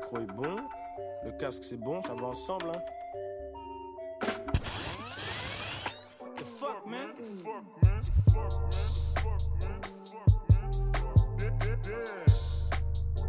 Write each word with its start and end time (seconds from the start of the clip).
micro 0.00 0.18
est 0.18 0.26
bon, 0.26 0.56
le 1.24 1.32
casque 1.32 1.64
c'est 1.64 1.76
bon, 1.76 2.02
ça 2.02 2.14
va 2.14 2.28
ensemble. 2.28 2.70
Hein. 2.70 2.80
The 6.36 6.42
fuck, 6.42 6.86
man? 6.86 7.08
The 7.16 7.22
fuck, 7.22 7.64
man? 7.82 8.00
The 8.00 8.10
fuck, 8.30 8.52
man? 8.62 8.90
The 8.92 9.02
fuck, 9.20 9.42
man? 9.60 9.80
The 9.80 9.88
fuck, 10.06 10.24
man? 10.40 10.60
The 10.62 10.98
fuck, 10.98 11.20
yeah, 11.38 11.52
yeah, 11.64 11.78
yeah. 11.86 12.26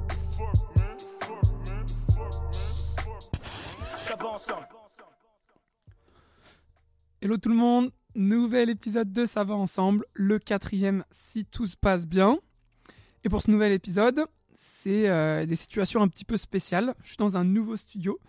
The 0.08 0.16
fuck, 0.16 0.60
man? 0.78 0.98
The 0.98 1.06
fuck, 1.06 1.50
man? 1.68 1.86
The 1.86 1.94
fuck, 2.14 2.34
man? 2.56 3.20
The 3.32 3.40
fuck. 3.42 4.00
Ça 4.00 4.16
va 4.16 4.30
ensemble. 4.30 4.68
Hello 7.22 7.38
tout 7.38 7.50
le 7.50 7.56
monde, 7.56 7.92
nouvel 8.16 8.70
épisode 8.70 9.12
de 9.12 9.26
Ça 9.26 9.44
va 9.44 9.54
ensemble, 9.56 10.06
le 10.14 10.40
quatrième 10.40 11.04
si 11.12 11.46
tout 11.46 11.68
se 11.68 11.78
passe 11.78 12.08
bien. 12.08 12.40
Et 13.24 13.30
pour 13.30 13.42
ce 13.44 13.52
nouvel 13.52 13.74
épisode, 13.74 14.26
c'est 14.64 15.10
euh, 15.10 15.48
des 15.48 15.56
situations 15.56 16.04
un 16.04 16.08
petit 16.08 16.24
peu 16.24 16.38
spéciales. 16.38 16.94
Je 17.02 17.10
suis 17.10 17.18
dans 17.18 17.36
un 17.36 17.44
nouveau 17.44 17.78
studio 17.78 18.20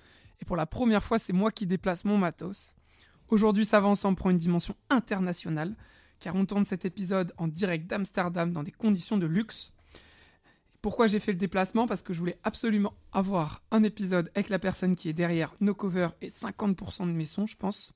et 0.41 0.47
pour 0.47 0.57
la 0.57 0.65
première 0.65 1.05
fois, 1.05 1.19
c'est 1.19 1.35
moi 1.35 1.53
qui 1.53 1.67
déplace 1.67 2.07
mon 2.07 2.17
matos. 2.17 2.75
Aujourd'hui, 3.29 3.67
Ça 3.67 3.81
va 3.81 3.89
ensemble 3.89 4.17
prend 4.17 4.31
une 4.31 4.39
dimension 4.39 4.75
internationale 4.89 5.77
car 6.21 6.35
on 6.35 6.47
tourne 6.47 6.65
cet 6.65 6.87
épisode 6.87 7.35
en 7.37 7.49
direct 7.49 7.87
d'Amsterdam 7.87 8.51
dans 8.51 8.63
des 8.63 8.71
conditions 8.71 9.19
de 9.19 9.27
luxe. 9.27 9.73
Pourquoi 10.81 11.07
j'ai 11.07 11.21
fait 11.21 11.33
le 11.33 11.39
déplacement? 11.39 11.87
Parce 11.87 12.03
que 12.03 12.15
je 12.15 12.19
voulais 12.19 12.39
absolument 12.45 12.95
avoir 13.13 13.63
un 13.71 13.83
épisode 13.83 14.31
avec 14.35 14.49
la 14.49 14.59
personne 14.59 14.97
qui 14.97 15.11
est 15.11 15.13
derrière 15.13 15.55
nos 15.61 15.75
covers 15.75 16.15
et 16.23 16.29
50% 16.29 17.07
de 17.07 17.13
mes 17.13 17.27
sons, 17.27 17.47
je 17.47 17.57
pense. 17.57 17.93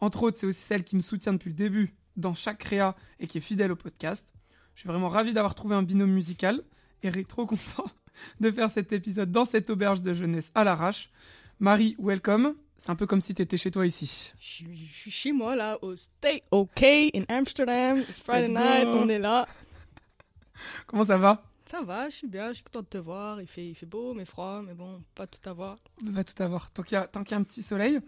Entre 0.00 0.24
autres, 0.24 0.36
c'est 0.38 0.46
aussi 0.46 0.60
celle 0.60 0.84
qui 0.84 0.94
me 0.94 1.00
soutient 1.00 1.32
depuis 1.32 1.50
le 1.50 1.56
début 1.56 1.94
dans 2.18 2.34
chaque 2.34 2.58
créa 2.58 2.96
et 3.18 3.26
qui 3.26 3.38
est 3.38 3.40
fidèle 3.40 3.72
au 3.72 3.76
podcast. 3.76 4.34
Je 4.74 4.80
suis 4.80 4.88
vraiment 4.88 5.08
ravi 5.08 5.32
d'avoir 5.32 5.54
trouvé 5.54 5.74
un 5.74 5.82
binôme 5.82 6.12
musical 6.12 6.62
et 7.02 7.24
trop 7.24 7.46
content 7.46 7.86
de 8.40 8.50
faire 8.50 8.70
cet 8.70 8.92
épisode 8.92 9.30
dans 9.30 9.44
cette 9.44 9.70
auberge 9.70 10.02
de 10.02 10.14
jeunesse 10.14 10.50
à 10.54 10.64
l'arrache. 10.64 11.10
Marie, 11.60 11.96
welcome. 11.98 12.54
C'est 12.76 12.90
un 12.90 12.96
peu 12.96 13.06
comme 13.06 13.20
si 13.20 13.34
tu 13.34 13.42
étais 13.42 13.56
chez 13.56 13.70
toi 13.70 13.86
ici. 13.86 14.32
Je 14.38 14.46
suis, 14.46 14.86
je 14.86 14.92
suis 14.92 15.10
chez 15.10 15.32
moi 15.32 15.56
là, 15.56 15.78
au 15.82 15.96
Stay 15.96 16.42
OK 16.50 16.82
in 16.82 17.22
Amsterdam. 17.28 17.98
It's 18.00 18.20
Friday 18.20 18.48
night, 18.48 18.86
on 18.86 19.08
est 19.08 19.18
là. 19.18 19.46
Comment 20.86 21.06
ça 21.06 21.16
va? 21.16 21.42
Ça 21.64 21.82
va, 21.82 22.08
je 22.08 22.16
suis 22.16 22.28
bien, 22.28 22.50
je 22.50 22.54
suis 22.54 22.64
content 22.64 22.82
de 22.82 22.86
te 22.86 22.98
voir. 22.98 23.40
Il 23.40 23.48
fait, 23.48 23.66
il 23.66 23.74
fait 23.74 23.86
beau, 23.86 24.14
mais 24.14 24.24
froid, 24.24 24.62
mais 24.62 24.74
bon, 24.74 25.02
pas 25.14 25.26
tout 25.26 25.48
avoir. 25.48 25.76
Va 26.04 26.22
tout 26.22 26.40
avoir. 26.42 26.70
Tant 26.70 26.82
qu'il 26.82 26.98
y, 26.98 27.00
qu'il 27.00 27.30
y 27.30 27.34
a 27.34 27.36
un 27.38 27.42
petit 27.42 27.62
soleil. 27.62 27.98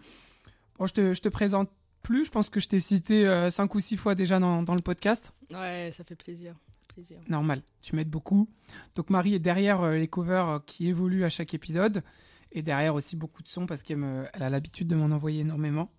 Bon, 0.79 0.87
je 0.87 0.95
te, 0.95 1.15
je 1.15 1.21
te 1.21 1.29
présente 1.29 1.71
plus. 2.03 2.27
Je 2.27 2.31
pense 2.31 2.51
que 2.51 2.61
je 2.61 2.69
t'ai 2.69 2.79
cité 2.79 3.27
euh, 3.27 3.51
cinq 3.51 3.75
ou 3.75 3.81
six 3.81 3.97
fois 3.97 4.15
déjà 4.15 4.39
dans, 4.39 4.63
dans 4.63 4.75
le 4.75 4.83
podcast. 4.83 5.33
Ouais, 5.51 5.91
ça 5.93 6.05
fait 6.05 6.15
plaisir. 6.15 6.55
Plaisir. 6.99 7.21
Normal, 7.29 7.63
tu 7.83 7.95
m'aides 7.95 8.11
beaucoup. 8.11 8.49
Donc 8.97 9.11
Marie 9.11 9.35
est 9.35 9.39
derrière 9.39 9.83
euh, 9.83 9.97
les 9.97 10.09
covers 10.09 10.49
euh, 10.49 10.59
qui 10.67 10.89
évoluent 10.89 11.25
à 11.25 11.29
chaque 11.31 11.55
épisode. 11.55 12.03
Et 12.51 12.63
derrière 12.63 12.95
aussi 12.95 13.15
beaucoup 13.15 13.43
de 13.43 13.49
sons 13.49 13.67
parce 13.67 13.83
qu'elle 13.83 13.99
me- 13.99 14.25
elle 14.33 14.43
a 14.43 14.51
l'habitude 14.51 14.89
de 14.89 14.97
m'en 14.97 15.15
envoyer 15.15 15.41
énormément. 15.43 15.93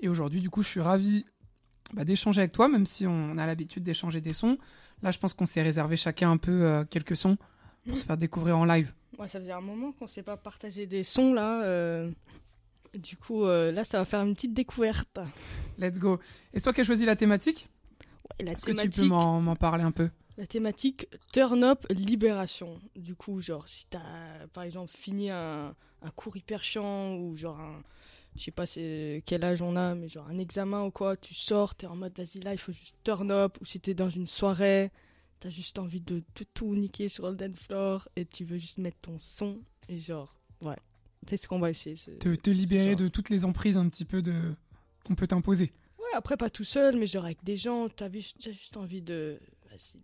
Et 0.00 0.08
aujourd'hui, 0.08 0.40
du 0.40 0.50
coup, 0.50 0.62
je 0.62 0.68
suis 0.68 0.80
ravi 0.80 1.24
bah, 1.92 2.04
d'échanger 2.04 2.40
avec 2.40 2.52
toi, 2.52 2.68
même 2.68 2.86
si 2.86 3.06
on 3.06 3.38
a 3.38 3.46
l'habitude 3.46 3.82
d'échanger 3.82 4.20
des 4.20 4.32
sons. 4.32 4.58
Là, 5.02 5.10
je 5.10 5.18
pense 5.18 5.34
qu'on 5.34 5.46
s'est 5.46 5.62
réservé 5.62 5.96
chacun 5.96 6.30
un 6.32 6.36
peu 6.38 6.62
euh, 6.64 6.84
quelques 6.84 7.16
sons 7.16 7.36
pour 7.86 7.96
se 7.96 8.04
faire 8.04 8.16
découvrir 8.16 8.58
en 8.58 8.64
live. 8.64 8.92
Moi, 9.16 9.28
ça 9.28 9.38
faisait 9.38 9.52
un 9.52 9.60
moment 9.60 9.92
qu'on 9.92 10.06
s'est 10.06 10.22
pas 10.22 10.36
partagé 10.36 10.86
des 10.86 11.02
sons 11.04 11.32
là. 11.32 12.06
Du 12.94 13.16
coup, 13.16 13.44
là, 13.44 13.84
ça 13.84 13.98
va 13.98 14.04
faire 14.04 14.20
une 14.22 14.34
petite 14.34 14.54
découverte. 14.54 15.18
Let's 15.78 15.98
go. 15.98 16.18
Et 16.54 16.60
toi 16.60 16.72
qui 16.72 16.80
as 16.80 16.84
choisi 16.84 17.04
la 17.04 17.16
thématique? 17.16 17.66
Ouais, 17.66 17.77
la 18.40 18.52
Est-ce 18.52 18.64
que 18.64 18.70
tu 18.70 18.76
thématique, 18.76 19.02
peux 19.02 19.08
m'en 19.08 19.40
m'en 19.40 19.56
parler 19.56 19.84
un 19.84 19.90
peu? 19.92 20.10
La 20.36 20.46
thématique 20.46 21.08
Turn 21.32 21.64
Up 21.64 21.84
Libération. 21.90 22.80
Du 22.96 23.14
coup, 23.14 23.40
genre, 23.40 23.66
si 23.68 23.86
t'as 23.88 24.46
par 24.52 24.62
exemple 24.62 24.92
fini 24.96 25.30
un, 25.30 25.74
un 26.02 26.10
cours 26.10 26.36
hyper 26.36 26.62
chiant 26.62 27.14
ou 27.16 27.36
genre 27.36 27.58
un. 27.60 27.82
Je 28.36 28.44
sais 28.44 28.50
pas 28.52 28.66
c'est 28.66 29.22
quel 29.26 29.42
âge 29.42 29.62
on 29.62 29.74
a, 29.74 29.94
mais 29.96 30.08
genre 30.08 30.28
un 30.28 30.38
examen 30.38 30.84
ou 30.84 30.90
quoi, 30.92 31.16
tu 31.16 31.34
sors, 31.34 31.74
t'es 31.74 31.86
en 31.88 31.96
mode 31.96 32.16
vas-y 32.16 32.38
là, 32.40 32.52
il 32.52 32.58
faut 32.58 32.70
juste 32.72 32.94
turn 33.02 33.30
up. 33.32 33.58
Ou 33.60 33.64
si 33.64 33.80
t'es 33.80 33.94
dans 33.94 34.10
une 34.10 34.28
soirée, 34.28 34.92
t'as 35.40 35.48
juste 35.48 35.78
envie 35.80 36.00
de, 36.00 36.18
de 36.36 36.44
tout 36.54 36.74
niquer 36.76 37.08
sur 37.08 37.28
le 37.28 37.34
dance 37.36 37.56
floor 37.56 38.08
et 38.14 38.24
tu 38.26 38.44
veux 38.44 38.58
juste 38.58 38.78
mettre 38.78 38.98
ton 39.00 39.18
son. 39.18 39.58
Et 39.88 39.98
genre, 39.98 40.36
ouais. 40.60 40.76
C'est 41.26 41.36
ce 41.36 41.48
qu'on 41.48 41.58
va 41.58 41.70
essayer. 41.70 41.96
te, 41.96 42.34
te 42.36 42.50
libérer 42.50 42.90
Genre. 42.90 43.00
de 43.00 43.08
toutes 43.08 43.28
les 43.28 43.44
emprises 43.44 43.76
un 43.76 43.88
petit 43.88 44.04
peu 44.04 44.22
de 44.22 44.54
qu'on 45.04 45.16
peut 45.16 45.26
t'imposer. 45.26 45.72
Ouais, 46.10 46.16
après 46.16 46.36
pas 46.36 46.50
tout 46.50 46.64
seul, 46.64 46.96
mais 46.96 47.06
genre 47.06 47.24
avec 47.24 47.42
des 47.44 47.56
gens, 47.56 47.88
t'as 47.88 48.08
vu- 48.08 48.20
juste 48.40 48.76
envie 48.76 49.02
de. 49.02 49.38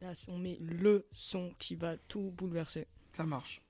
Là, 0.01 0.13
on 0.29 0.39
met 0.39 0.59
le 0.61 1.07
son 1.15 1.53
qui 1.59 1.75
va 1.75 1.97
tout 1.97 2.31
bouleverser. 2.37 2.87
Ça 3.15 3.25
marche. 3.25 3.63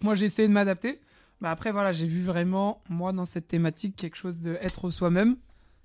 Moi, 0.00 0.14
j'ai 0.14 0.26
essayé 0.26 0.48
de 0.48 0.52
m'adapter. 0.52 1.00
Mais 1.40 1.48
après, 1.48 1.70
voilà, 1.70 1.92
j'ai 1.92 2.06
vu 2.06 2.22
vraiment, 2.22 2.82
moi, 2.88 3.12
dans 3.12 3.26
cette 3.26 3.46
thématique, 3.46 3.94
quelque 3.96 4.16
chose 4.16 4.40
de 4.40 4.54
être 4.62 4.90
soi-même. 4.90 5.36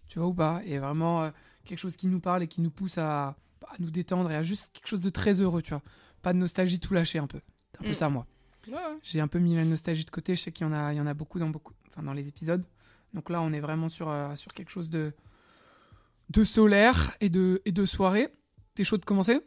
Tu 0.07 0.18
vois 0.19 0.29
ou 0.29 0.34
pas? 0.34 0.62
Et 0.66 0.79
vraiment, 0.79 1.24
euh, 1.24 1.29
quelque 1.66 1.79
chose 1.79 1.97
qui 1.97 2.08
nous 2.08 2.22
parle 2.22 2.44
et 2.44 2.47
qui 2.47 2.62
nous 2.62 2.72
pousse 2.72 2.97
à, 2.97 3.28
à 3.68 3.75
nous 3.79 3.91
détendre 3.91 4.31
et 4.31 4.35
à 4.35 4.44
juste 4.44 4.72
quelque 4.73 4.88
chose 4.88 5.02
de 5.02 5.09
très 5.09 5.41
heureux, 5.41 5.62
tu 5.62 5.72
vois. 5.72 5.81
Pas 6.22 6.31
de 6.34 6.38
nostalgie 6.38 6.79
tout 6.79 6.94
lâcher 6.94 7.19
un 7.19 7.28
peu. 7.28 7.41
C'est 7.73 7.79
un 7.79 7.84
peu 7.84 7.90
Mm. 7.91 7.94
ça, 7.96 8.09
moi. 8.09 8.25
Ouais. 8.69 8.78
J'ai 9.03 9.19
un 9.19 9.28
peu 9.28 9.40
mis 9.40 9.56
la 9.56 9.66
nostalgie 9.66 10.06
de 10.06 10.09
côté. 10.12 10.35
Je 10.35 10.41
sais 10.41 10.52
qu'il 10.53 10.66
y 10.66 10.69
en 10.69 10.73
a, 10.73 10.94
il 10.94 10.97
y 10.97 11.02
en 11.02 11.08
a 11.08 11.13
beaucoup 11.13 11.40
dans 11.40 11.50
beaucoup, 11.50 11.73
enfin, 11.90 12.02
dans 12.03 12.13
les 12.13 12.28
épisodes. 12.29 12.66
Donc 13.13 13.29
là, 13.29 13.41
on 13.41 13.52
est 13.52 13.59
vraiment 13.59 13.90
sur, 13.90 14.09
euh, 14.09 14.35
sur 14.35 14.53
quelque 14.53 14.69
chose 14.72 14.90
de, 14.90 15.13
de 16.31 16.43
solaire 16.45 17.15
et 17.19 17.29
de, 17.29 17.61
et 17.65 17.71
de 17.71 17.85
soirée. 17.85 18.29
T'es 18.73 18.83
chaud 18.83 18.97
de 18.97 19.05
commencer? 19.05 19.39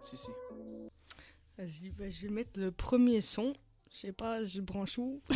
Si, 0.00 0.16
si. 0.16 0.30
Vas-y, 1.58 1.90
bah, 1.90 2.08
je 2.08 2.26
vais 2.26 2.32
mettre 2.32 2.60
le 2.60 2.70
premier 2.70 3.20
son. 3.20 3.54
Je 3.90 3.96
sais 3.96 4.12
pas, 4.12 4.44
je 4.44 4.60
branche 4.60 4.98
où? 4.98 5.20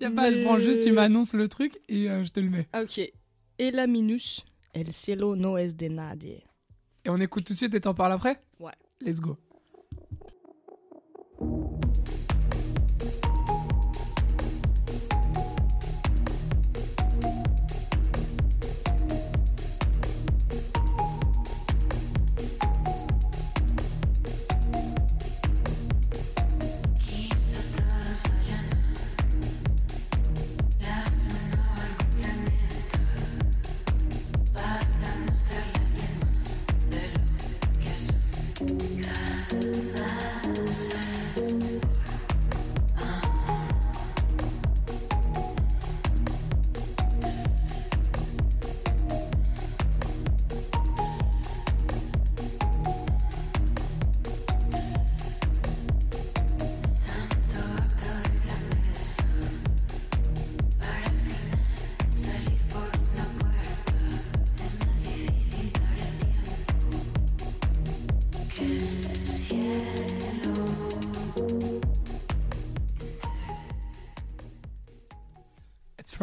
Y 0.00 0.04
a 0.04 0.10
pas, 0.10 0.30
je 0.30 0.40
prends 0.44 0.58
juste, 0.58 0.84
tu 0.84 0.92
m'annonces 0.92 1.32
le 1.34 1.48
truc 1.48 1.80
et 1.88 2.08
euh, 2.08 2.22
je 2.22 2.30
te 2.30 2.38
le 2.38 2.48
mets. 2.48 2.68
Ah, 2.72 2.82
ok. 2.82 3.00
Et 3.58 3.70
la 3.72 3.88
minus, 3.88 4.44
el 4.72 4.92
cielo 4.92 5.34
no 5.34 5.58
es 5.58 5.74
de 5.74 5.88
nadie. 5.88 6.44
Et 7.04 7.10
on 7.10 7.16
écoute 7.16 7.44
tout 7.44 7.54
de 7.54 7.58
suite 7.58 7.74
et 7.74 7.80
t'en 7.80 7.94
parles 7.94 8.12
après? 8.12 8.40
Ouais. 8.60 8.72
Let's 9.00 9.18
go. 9.18 9.36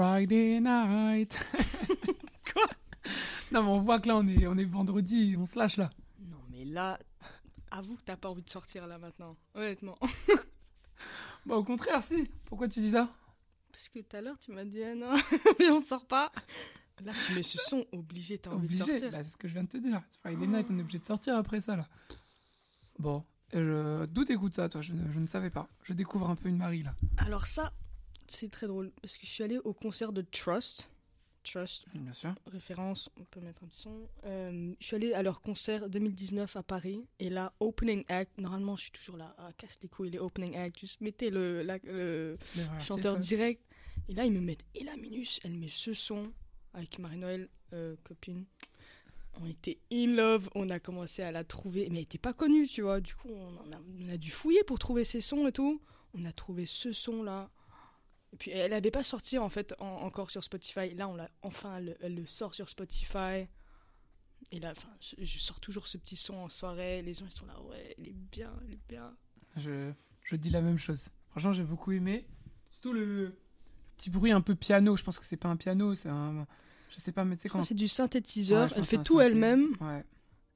Friday 0.05 0.59
night. 0.61 1.33
Quoi? 2.53 2.63
Non, 3.51 3.63
mais 3.63 3.69
on 3.69 3.79
voit 3.81 3.99
que 3.99 4.07
là, 4.07 4.17
on 4.17 4.27
est, 4.27 4.45
on 4.45 4.55
est 4.55 4.63
vendredi, 4.63 5.35
on 5.37 5.47
se 5.47 5.57
lâche 5.57 5.77
là. 5.77 5.89
Non, 6.19 6.37
mais 6.51 6.63
là, 6.63 6.99
avoue 7.71 7.95
que 7.95 8.03
t'as 8.03 8.15
pas 8.15 8.29
envie 8.29 8.43
de 8.43 8.49
sortir 8.49 8.85
là 8.87 8.97
maintenant. 8.99 9.35
Honnêtement. 9.55 9.97
Bah, 11.45 11.57
au 11.57 11.63
contraire, 11.63 12.01
si. 12.01 12.27
Pourquoi 12.45 12.67
tu 12.67 12.79
dis 12.79 12.89
ça? 12.91 13.07
Parce 13.71 13.87
que 13.89 13.99
tout 13.99 14.15
à 14.15 14.21
l'heure, 14.21 14.39
tu 14.39 14.51
m'as 14.51 14.63
dit, 14.63 14.81
ah 14.83 14.95
non, 14.95 15.13
mais 15.59 15.69
on 15.69 15.79
sort 15.79 16.07
pas. 16.07 16.31
Là, 17.03 17.11
tu 17.27 17.33
mets 17.35 17.43
ce 17.43 17.59
son, 17.59 17.85
obligé, 17.91 18.39
t'as 18.39 18.49
envie 18.49 18.61
de 18.61 18.65
Obligé. 18.73 18.83
sortir. 18.83 19.11
Bah, 19.11 19.21
c'est 19.23 19.31
ce 19.33 19.37
que 19.37 19.47
je 19.47 19.53
viens 19.53 19.63
de 19.63 19.67
te 19.69 19.77
dire. 19.77 20.01
It's 20.07 20.17
Friday 20.17 20.47
night, 20.47 20.67
on 20.71 20.77
est 20.79 20.81
obligé 20.81 20.97
de 20.97 21.05
sortir 21.05 21.35
après 21.37 21.59
ça 21.59 21.75
là. 21.75 21.87
Bon. 22.97 23.23
Je... 23.53 24.05
D'où 24.07 24.23
t'écoutes 24.25 24.55
ça, 24.55 24.69
toi? 24.69 24.81
Je, 24.81 24.93
ne- 24.93 25.11
je 25.11 25.19
ne 25.19 25.27
savais 25.27 25.51
pas. 25.51 25.67
Je 25.83 25.93
découvre 25.93 26.29
un 26.31 26.35
peu 26.35 26.49
une 26.49 26.57
Marie 26.57 26.81
là. 26.81 26.95
Alors 27.17 27.45
ça, 27.45 27.71
c'est 28.27 28.49
très 28.51 28.67
drôle 28.67 28.91
parce 29.01 29.17
que 29.17 29.25
je 29.25 29.31
suis 29.31 29.43
allée 29.43 29.57
au 29.59 29.73
concert 29.73 30.11
de 30.11 30.21
Trust. 30.21 30.89
Trust, 31.43 31.85
Bien 31.93 32.11
sûr. 32.11 32.33
référence, 32.47 33.09
on 33.19 33.23
peut 33.25 33.39
mettre 33.39 33.63
un 33.63 33.67
petit 33.67 33.81
son. 33.81 34.07
Euh, 34.25 34.73
je 34.79 34.85
suis 34.85 34.95
allée 34.95 35.13
à 35.13 35.21
leur 35.21 35.41
concert 35.41 35.87
2019 35.89 36.55
à 36.55 36.63
Paris. 36.63 37.05
Et 37.19 37.29
là, 37.29 37.53
opening 37.59 38.03
act, 38.07 38.35
normalement 38.39 38.75
je 38.75 38.83
suis 38.83 38.91
toujours 38.91 39.17
là, 39.17 39.35
ah, 39.37 39.51
casse 39.55 39.77
les 39.83 39.87
couilles 39.87 40.09
les 40.09 40.17
opening 40.17 40.55
act, 40.57 40.79
juste 40.79 41.01
mettez 41.01 41.29
le, 41.29 41.61
la- 41.61 41.77
le 41.83 42.37
chanteur 42.81 43.19
direct. 43.19 43.61
Et 44.09 44.13
là, 44.15 44.25
ils 44.25 44.31
me 44.31 44.39
mettent 44.41 44.65
Ella 44.73 44.95
Minus, 44.97 45.39
elle 45.43 45.53
met 45.53 45.69
ce 45.69 45.93
son 45.93 46.31
avec 46.73 46.97
Marie-Noël, 46.97 47.47
euh, 47.73 47.95
copine. 48.03 48.45
On 49.39 49.45
était 49.45 49.77
in 49.91 50.15
love, 50.15 50.49
on 50.55 50.69
a 50.69 50.79
commencé 50.79 51.21
à 51.21 51.31
la 51.31 51.43
trouver, 51.43 51.89
mais 51.89 51.97
elle 51.97 52.03
était 52.03 52.17
pas 52.17 52.33
connue, 52.33 52.67
tu 52.67 52.81
vois. 52.81 53.01
Du 53.01 53.13
coup, 53.15 53.29
on, 53.29 53.71
a, 53.71 53.79
on 54.03 54.09
a 54.09 54.17
dû 54.17 54.31
fouiller 54.31 54.63
pour 54.63 54.79
trouver 54.79 55.03
ses 55.03 55.21
sons 55.21 55.45
et 55.47 55.51
tout. 55.51 55.79
On 56.15 56.23
a 56.25 56.31
trouvé 56.31 56.65
ce 56.65 56.91
son-là. 56.91 57.51
Et 58.35 58.37
puis, 58.37 58.51
elle 58.51 58.73
avait 58.73 58.91
pas 58.91 59.01
sorti 59.03 59.37
en 59.39 59.47
fait 59.47 59.73
en- 59.79 59.85
encore 60.01 60.29
sur 60.29 60.43
Spotify. 60.43 60.93
Là, 60.93 61.07
on 61.07 61.15
l'a 61.15 61.31
enfin, 61.41 61.77
elle, 61.77 61.95
elle 62.01 62.15
le 62.15 62.25
sort 62.25 62.53
sur 62.53 62.67
Spotify. 62.67 63.47
Et 64.51 64.59
là, 64.59 64.73
enfin, 64.75 64.89
je 64.99 65.39
sors 65.39 65.59
toujours 65.61 65.87
ce 65.87 65.97
petit 65.97 66.17
son 66.17 66.35
en 66.35 66.49
soirée. 66.49 67.01
Les 67.01 67.13
gens 67.13 67.25
ils 67.25 67.31
sont 67.31 67.45
là, 67.45 67.59
ouais, 67.61 67.95
il 67.97 68.09
est 68.09 68.13
bien, 68.31 68.51
il 68.67 68.73
est 68.73 68.79
bien. 68.89 69.15
Je, 69.55 69.89
je 70.23 70.35
dis 70.35 70.49
la 70.49 70.61
même 70.61 70.77
chose. 70.77 71.07
Franchement, 71.29 71.53
j'ai 71.53 71.63
beaucoup 71.63 71.93
aimé. 71.93 72.27
Surtout 72.71 72.91
le, 72.91 73.05
le 73.05 73.37
petit 73.95 74.09
bruit 74.09 74.31
un 74.33 74.41
peu 74.41 74.53
piano. 74.53 74.97
Je 74.97 75.03
pense 75.03 75.17
que 75.17 75.23
c'est 75.25 75.37
pas 75.37 75.47
un 75.49 75.55
piano, 75.55 75.95
c'est 75.95 76.09
un. 76.09 76.45
Je 76.89 76.99
sais 76.99 77.13
pas, 77.13 77.23
mais 77.23 77.37
tu 77.37 77.43
sais 77.43 77.49
quand. 77.49 77.63
C'est 77.63 77.73
du 77.73 77.87
synthétiseur. 77.87 78.69
Ouais, 78.69 78.73
elle 78.75 78.85
fait 78.85 79.01
tout 79.01 79.21
elle-même. 79.21 79.77
Ouais. 79.79 80.03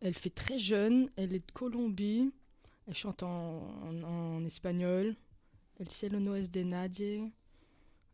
Elle 0.02 0.16
fait 0.16 0.30
très 0.30 0.60
jeune, 0.60 1.10
elle 1.16 1.34
est 1.34 1.40
de 1.46 1.52
Colombie, 1.54 2.32
elle 2.88 2.94
chante 2.94 3.24
en, 3.24 3.64
en- 3.84 4.04
en 4.04 4.46
espagnol. 4.46 5.16
El 5.80 5.90
cielo 5.90 6.20
no 6.20 6.36
es 6.36 6.50
de 6.50 6.64
nadie. 6.64 7.32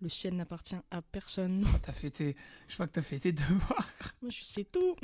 Le 0.01 0.09
ciel 0.09 0.36
n'appartient 0.36 0.75
à 0.92 1.01
personne. 1.01 1.65
Oh, 1.74 1.77
t'as 1.81 1.94
fait 1.94 2.09
tes... 2.09 2.36
Je 2.68 2.77
vois 2.77 2.88
que 2.88 2.92
t'as 2.92 3.01
fait 3.01 3.19
tes 3.19 3.31
devoirs. 3.31 3.89
Moi, 4.21 4.30
je 4.30 4.44
sais 4.44 4.65
tout. 4.65 4.95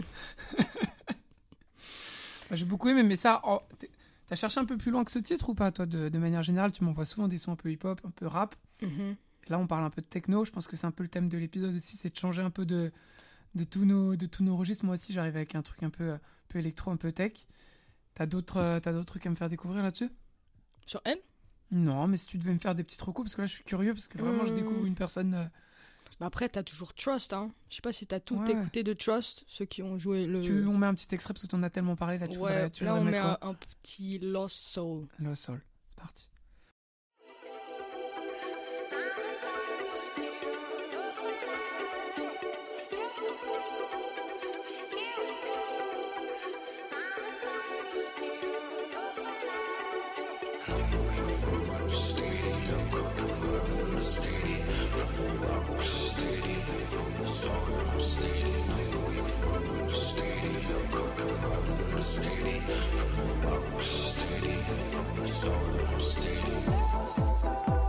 J'ai 2.51 2.65
beaucoup 2.65 2.89
aimé, 2.89 3.03
mais 3.03 3.15
ça, 3.15 3.41
oh, 3.45 3.61
t'as 4.27 4.35
cherché 4.35 4.59
un 4.59 4.65
peu 4.65 4.77
plus 4.77 4.91
loin 4.91 5.05
que 5.05 5.11
ce 5.11 5.19
titre 5.19 5.49
ou 5.49 5.53
pas, 5.53 5.71
toi, 5.71 5.85
de, 5.85 6.09
de 6.09 6.19
manière 6.19 6.43
générale? 6.43 6.71
Tu 6.73 6.83
m'envoies 6.83 7.05
souvent 7.05 7.29
des 7.29 7.37
sons 7.37 7.53
un 7.53 7.55
peu 7.55 7.71
hip-hop, 7.71 8.01
un 8.03 8.11
peu 8.11 8.27
rap. 8.27 8.55
Mhm. 8.81 9.15
Là, 9.47 9.57
on 9.59 9.67
parle 9.67 9.85
un 9.85 9.89
peu 9.89 10.01
de 10.01 10.07
techno. 10.07 10.43
Je 10.43 10.51
pense 10.51 10.67
que 10.67 10.75
c'est 10.75 10.87
un 10.87 10.91
peu 10.91 11.03
le 11.03 11.09
thème 11.09 11.29
de 11.29 11.37
l'épisode 11.37 11.73
aussi, 11.73 11.97
c'est 11.97 12.09
de 12.09 12.17
changer 12.17 12.41
un 12.41 12.49
peu 12.49 12.65
de, 12.65 12.91
de, 13.55 13.63
tous 13.63 13.85
nos, 13.85 14.15
de 14.15 14.25
tous 14.25 14.43
nos 14.43 14.57
registres. 14.57 14.85
Moi 14.85 14.95
aussi, 14.95 15.13
j'arrive 15.13 15.35
avec 15.35 15.55
un 15.55 15.61
truc 15.61 15.81
un 15.83 15.89
peu, 15.89 16.11
un 16.11 16.19
peu 16.49 16.59
électro, 16.59 16.91
un 16.91 16.97
peu 16.97 17.11
tech. 17.11 17.33
T'as 18.13 18.25
d'autres, 18.25 18.57
euh, 18.57 18.79
t'as 18.79 18.91
d'autres 18.91 19.05
trucs 19.05 19.25
à 19.25 19.29
me 19.29 19.35
faire 19.35 19.49
découvrir 19.49 19.81
là-dessus? 19.83 20.09
Sur 20.85 21.01
elle 21.05 21.21
Non, 21.71 22.07
mais 22.07 22.17
si 22.17 22.25
tu 22.25 22.37
devais 22.37 22.53
me 22.53 22.59
faire 22.59 22.75
des 22.75 22.83
petits 22.83 23.01
recos, 23.01 23.23
parce 23.25 23.35
que 23.35 23.41
là, 23.41 23.47
je 23.47 23.53
suis 23.53 23.63
curieux, 23.63 23.93
parce 23.93 24.07
que 24.07 24.17
vraiment, 24.17 24.45
je 24.45 24.53
découvre 24.53 24.85
une 24.85 24.95
personne. 24.95 25.33
euh, 25.33 25.45
Bah 26.19 26.25
Après, 26.25 26.49
t'as 26.49 26.63
toujours 26.63 26.93
Trust. 26.93 27.31
Hein. 27.33 27.51
Je 27.69 27.75
sais 27.75 27.81
pas 27.81 27.93
si 27.93 28.05
t'as 28.05 28.19
tout 28.19 28.35
Ouais. 28.35 28.51
écouté 28.51 28.83
de 28.83 28.91
Trust, 28.93 29.45
ceux 29.47 29.65
qui 29.65 29.81
ont 29.81 29.97
joué 29.97 30.25
le. 30.27 30.41
Tu, 30.41 30.65
on 30.67 30.77
met 30.77 30.87
un 30.87 30.93
petit 30.93 31.07
extrait 31.15 31.33
parce 31.33 31.43
que 31.45 31.47
t'en 31.51 31.63
as 31.63 31.69
tellement 31.69 31.95
parlé 31.95 32.17
là. 32.17 32.27
Tu 32.27 32.33
ouais, 32.33 32.37
voudrais, 32.37 32.69
tu 32.69 32.83
là, 32.83 32.95
on 32.95 33.03
met 33.03 33.11
mettre 33.11 33.25
un, 33.25 33.37
un 33.41 33.53
petit 33.53 34.19
Lost 34.19 34.57
Soul. 34.57 35.07
Le 35.17 35.33
sol. 35.33 35.61
C'est 35.87 35.97
parti. 35.97 36.29
From 62.93 63.17
the 63.17 63.47
rock, 63.47 63.81
steady, 63.81 64.57
from 64.89 65.15
the 65.17 65.27
soul, 65.27 65.99
steady. 65.99 67.80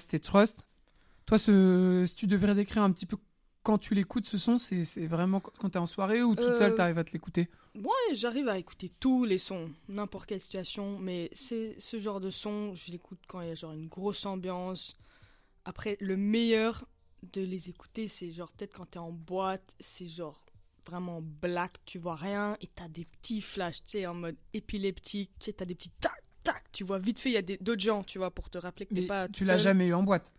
C'était 0.00 0.18
Trust. 0.18 0.66
Toi, 1.26 1.38
ce... 1.38 2.04
si 2.08 2.14
tu 2.16 2.26
devrais 2.26 2.54
décrire 2.56 2.82
un 2.82 2.92
petit 2.92 3.06
peu 3.06 3.16
quand 3.62 3.78
tu 3.78 3.94
l'écoutes, 3.94 4.26
ce 4.26 4.38
son, 4.38 4.58
c'est 4.58 5.06
vraiment 5.06 5.40
quand 5.40 5.52
quand 5.58 5.70
t'es 5.70 5.78
en 5.78 5.86
soirée 5.86 6.22
ou 6.22 6.34
toute 6.34 6.54
Euh, 6.54 6.54
seule, 6.56 6.74
t'arrives 6.74 6.98
à 6.98 7.04
te 7.04 7.12
l'écouter? 7.12 7.48
Ouais, 7.76 8.14
j'arrive 8.14 8.48
à 8.48 8.58
écouter 8.58 8.90
tous 8.98 9.24
les 9.24 9.38
sons, 9.38 9.70
n'importe 9.88 10.26
quelle 10.26 10.40
situation, 10.40 10.98
mais 10.98 11.30
c'est 11.32 11.76
ce 11.78 12.00
genre 12.00 12.20
de 12.20 12.30
son, 12.30 12.74
je 12.74 12.90
l'écoute 12.90 13.20
quand 13.28 13.40
il 13.42 13.48
y 13.48 13.50
a 13.52 13.54
genre 13.54 13.72
une 13.72 13.86
grosse 13.86 14.26
ambiance. 14.26 14.96
Après, 15.64 15.96
le 16.00 16.16
meilleur 16.16 16.86
de 17.22 17.42
les 17.42 17.68
écouter, 17.68 18.08
c'est 18.08 18.32
genre 18.32 18.50
peut-être 18.50 18.74
quand 18.74 18.86
t'es 18.86 18.98
en 18.98 19.12
boîte, 19.12 19.74
c'est 19.78 20.08
genre 20.08 20.44
vraiment 20.86 21.20
black, 21.22 21.74
tu 21.84 21.98
vois 21.98 22.16
rien, 22.16 22.56
et 22.60 22.66
t'as 22.66 22.88
des 22.88 23.04
petits 23.04 23.42
flashs, 23.42 23.84
tu 23.84 23.90
sais, 23.90 24.06
en 24.06 24.14
mode 24.14 24.36
épileptique, 24.54 25.30
tu 25.38 25.44
sais, 25.44 25.52
t'as 25.52 25.66
des 25.66 25.74
petits 25.76 25.90
tac, 26.00 26.24
tac, 26.52 26.70
tu 26.72 26.84
vois, 26.84 26.98
vite 26.98 27.18
fait, 27.18 27.30
il 27.30 27.32
y 27.32 27.36
a 27.36 27.42
d'autres 27.60 27.80
gens, 27.82 28.02
tu 28.04 28.18
vois, 28.18 28.30
pour 28.30 28.50
te 28.50 28.58
rappeler 28.58 28.86
que 28.86 28.94
t'es 28.94 29.06
pas. 29.06 29.28
tu 29.28 29.44
l'as 29.44 29.58
jamais 29.58 29.86
eu 29.88 29.94
en 29.94 30.02
boîte. 30.02 30.32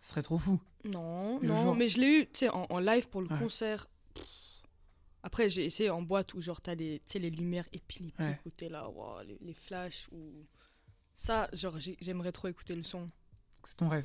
Ce 0.00 0.10
serait 0.10 0.22
trop 0.22 0.38
fou. 0.38 0.60
Non, 0.84 1.38
Le 1.40 1.48
non, 1.48 1.62
jour. 1.62 1.74
mais 1.76 1.88
je 1.88 2.00
l'ai 2.00 2.20
eu, 2.20 2.26
tu 2.26 2.30
sais, 2.40 2.48
en, 2.48 2.66
en 2.68 2.78
live 2.80 3.08
pour 3.08 3.20
le 3.22 3.28
Ouais. 3.28 3.38
concert. 3.38 3.86
Pff. 4.14 4.24
Après, 5.22 5.48
j'ai 5.48 5.64
essayé 5.64 5.90
en 5.90 6.02
boîte 6.02 6.34
où, 6.34 6.40
genre, 6.40 6.60
t'as 6.60 6.74
les, 6.74 6.98
tu 7.00 7.12
sais, 7.12 7.18
les 7.20 7.30
lumières 7.30 7.68
épileptiques 7.72 8.18
Ouais. 8.26 8.40
où 8.44 8.50
t'es 8.50 8.68
là, 8.68 8.88
wow, 8.88 9.22
les, 9.26 9.38
les 9.40 9.54
flashs, 9.54 10.08
ou. 10.10 10.44
Ça, 11.14 11.48
genre, 11.52 11.78
j'ai- 11.78 11.96
j'aimerais 12.00 12.32
trop 12.32 12.48
écouter 12.48 12.74
le 12.74 12.82
son. 12.82 13.08
C'est 13.62 13.76
ton 13.76 13.88
rêve. 13.88 14.04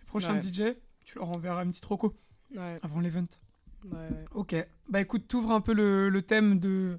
Le 0.00 0.06
prochain 0.06 0.34
Ouais. 0.34 0.42
DJ, 0.42 0.74
tu 1.04 1.16
leur 1.18 1.30
enverras 1.30 1.62
une 1.62 1.70
petite 1.70 1.84
roco 1.84 2.12
Ouais, 2.56 2.76
avant 2.82 2.98
l'event. 2.98 3.26
ouais, 3.84 3.92
ouais. 3.92 4.24
Ok. 4.32 4.56
Bah 4.88 5.00
écoute, 5.00 5.28
t'ouvres 5.28 5.52
un 5.52 5.60
peu 5.60 5.74
le, 5.74 6.08
le 6.08 6.22
thème 6.22 6.58
de, 6.58 6.98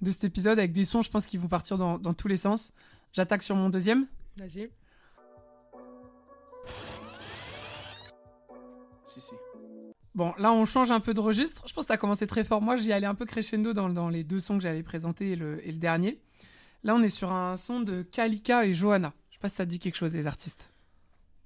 de 0.00 0.10
cet 0.10 0.24
épisode 0.24 0.58
avec 0.58 0.72
des 0.72 0.84
sons, 0.84 1.02
je 1.02 1.10
pense, 1.10 1.26
qui 1.26 1.36
vont 1.36 1.46
partir 1.46 1.78
dans, 1.78 1.98
dans 1.98 2.14
tous 2.14 2.26
les 2.26 2.36
sens. 2.36 2.72
J'attaque 3.16 3.42
sur 3.42 3.56
mon 3.56 3.70
deuxième. 3.70 4.06
Vas-y. 4.36 4.68
Si, 9.06 9.20
si. 9.20 9.34
Bon, 10.14 10.34
là, 10.38 10.52
on 10.52 10.66
change 10.66 10.90
un 10.90 11.00
peu 11.00 11.14
de 11.14 11.20
registre. 11.20 11.62
Je 11.66 11.72
pense 11.72 11.84
que 11.84 11.88
t'as 11.88 11.96
commencé 11.96 12.26
très 12.26 12.44
fort. 12.44 12.60
Moi, 12.60 12.76
j'y 12.76 12.92
allais 12.92 13.06
un 13.06 13.14
peu 13.14 13.24
crescendo 13.24 13.72
dans, 13.72 13.88
dans 13.88 14.10
les 14.10 14.22
deux 14.22 14.38
sons 14.38 14.58
que 14.58 14.62
j'allais 14.62 14.82
présenter 14.82 15.30
et 15.32 15.36
le, 15.36 15.66
et 15.66 15.72
le 15.72 15.78
dernier. 15.78 16.20
Là, 16.82 16.94
on 16.94 17.02
est 17.02 17.08
sur 17.08 17.32
un 17.32 17.56
son 17.56 17.80
de 17.80 18.02
Kalika 18.02 18.66
et 18.66 18.74
Johanna. 18.74 19.14
Je 19.30 19.36
sais 19.36 19.40
pas 19.40 19.48
si 19.48 19.54
ça 19.56 19.64
te 19.64 19.70
dit 19.70 19.78
quelque 19.78 19.96
chose, 19.96 20.14
les 20.14 20.26
artistes. 20.26 20.70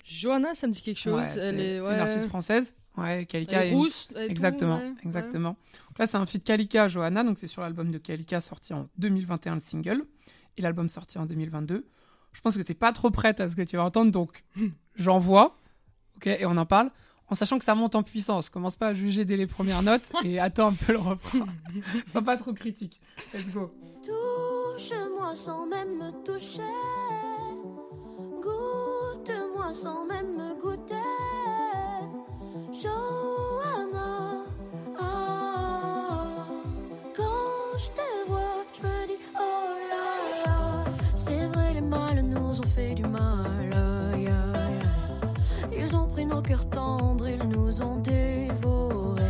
Johanna, 0.05 0.57
ça 0.57 0.67
me 0.67 0.73
dit 0.73 0.83
quelque 0.83 0.99
chose. 0.99 1.21
Ouais, 1.21 1.29
c'est 1.33 1.53
ouais. 1.81 1.95
une 1.95 2.01
artiste 2.01 2.27
française. 2.27 2.75
Ouais, 2.97 3.27
Kalika 3.27 3.61
Elle 3.63 3.69
est 3.69 3.71
est- 3.71 3.75
rousse. 3.77 4.11
et 4.17 4.29
Exactement, 4.29 4.79
ouais. 4.79 4.93
exactement. 5.05 5.51
Donc 5.91 5.99
là, 6.01 6.09
c'est 6.09 6.17
un 6.17 6.27
feat 6.27 6.43
Kalika 6.43 6.89
Johanna, 6.89 7.23
donc 7.23 7.39
c'est 7.39 7.47
sur 7.47 7.63
l'album 7.63 7.93
de 7.93 7.99
Kalika 7.99 8.41
sorti 8.41 8.75
en 8.75 8.89
2021 8.99 9.55
le 9.55 9.61
single 9.61 10.05
et 10.57 10.63
l'album 10.63 10.89
sorti 10.89 11.19
en 11.19 11.27
2022. 11.27 11.87
Je 12.33 12.41
pense 12.41 12.57
que 12.57 12.63
t'es 12.63 12.75
pas 12.75 12.93
trop 12.93 13.11
prête 13.11 13.41
à 13.41 13.49
ce 13.49 13.57
que 13.57 13.63
tu 13.63 13.77
vas 13.77 13.85
entendre, 13.85 14.13
donc 14.13 14.45
j'envoie, 14.95 15.57
ok, 16.17 16.27
et 16.29 16.47
on 16.47 16.57
en 16.57 16.67
parle, 16.67 16.91
en 17.29 17.35
sachant 17.35 17.59
que 17.59 17.65
ça 17.65 17.75
monte 17.75 17.95
en 17.95 18.03
puissance. 18.03 18.51
Commence 18.51 18.77
pas 18.77 18.89
à 18.89 18.95
juger 18.95 19.25
dès 19.25 19.37
les 19.37 19.47
premières 19.47 19.83
notes 19.83 20.11
et 20.25 20.39
attends 20.39 20.69
un 20.69 20.75
peu 20.75 20.93
le 20.93 20.99
refrain. 20.99 21.47
Sois 22.11 22.23
pas 22.23 22.37
trop 22.37 22.53
critique. 22.53 23.01
Let's 23.33 23.51
go. 23.53 23.73
Touche-moi 24.05 25.37
sans 25.37 25.67
même 25.67 25.97
me 25.97 26.25
toucher. 26.25 26.63
Goûte-moi 28.43 29.75
sans 29.75 30.07
même 30.07 30.37
me 30.37 30.61
goûter. 30.61 30.70
Tendres, 46.71 47.29
ils 47.29 47.49
nous 47.49 47.81
ont 47.81 47.97
dévorés. 47.97 49.23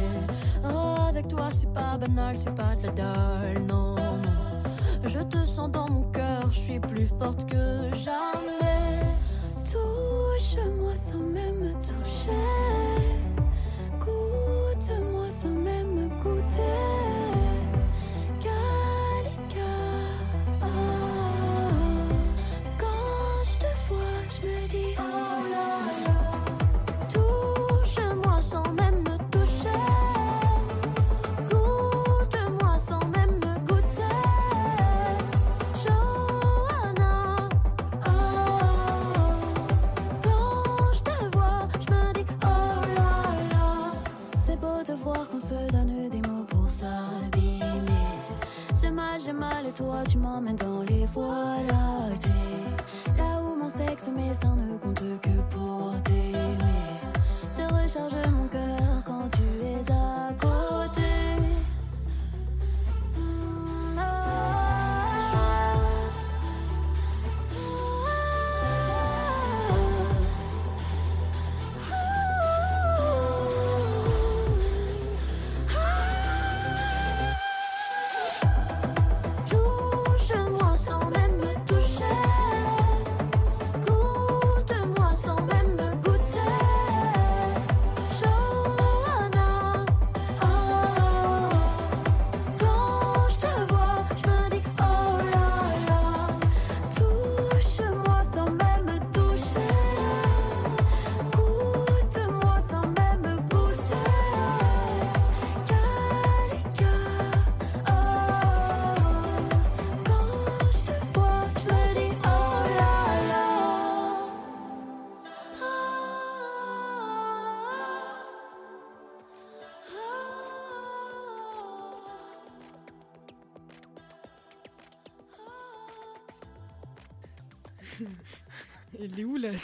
Avec 1.09 1.29
toi, 1.29 1.49
c'est 1.53 1.73
pas 1.73 1.99
banal, 1.99 2.37
c'est 2.37 2.55
pas 2.55 2.75
de 2.77 2.87
la 2.87 2.93
dalle, 2.93 3.63
non, 3.67 3.95
non. 3.95 5.03
Je 5.05 5.21
te 5.21 5.45
sens 5.47 5.71
dans 5.71 5.89
mon 5.89 6.05
cœur, 6.13 6.51
je 6.51 6.59
suis 6.59 6.81
plus 6.81 7.07
forte 7.07 7.47
que 7.49 7.95
jamais. 7.95 9.01
Touche-moi 9.71 10.97
sans 10.97 11.19
même 11.19 11.59
me 11.61 11.73
toucher. 11.75 12.31
Goûte-moi 13.99 15.31
sans 15.31 15.49
même 15.49 15.95
me 15.95 16.09
goûter. 16.23 17.10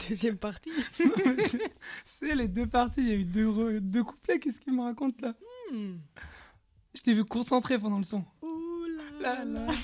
Deuxième 0.09 0.37
partie 0.39 0.71
C'est- 2.05 2.35
les 2.35 2.49
deux 2.49 2.67
parties, 2.67 3.01
il 3.01 3.09
y 3.09 3.13
a 3.13 3.17
eu 3.17 3.25
deux, 3.25 3.47
re- 3.47 3.79
deux 3.81 4.05
couplets, 4.05 4.39
qu'est-ce 4.39 4.61
qu'il 4.61 4.73
me 4.75 4.83
raconte 4.83 5.21
là 5.21 5.35
Hmm. 5.73 5.97
Je 6.95 7.01
t'ai 7.03 7.13
vu 7.13 7.25
concentré 7.25 7.79
pendant 7.79 7.99
le 7.99 8.05
son. 8.05 8.25
Ouh 8.43 8.85
Là, 9.21 9.45
là 9.45 9.67
là. 9.67 9.75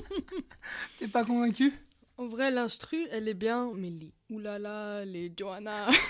T'es 0.98 1.08
pas 1.08 1.24
convaincu 1.24 1.72
En 2.16 2.26
vrai, 2.28 2.50
l'instru, 2.50 3.06
elle 3.10 3.28
est 3.28 3.34
bien, 3.34 3.70
mais 3.74 3.90
les 3.90 4.12
oulala, 4.30 5.04
les 5.04 5.32
Johanna. 5.36 5.90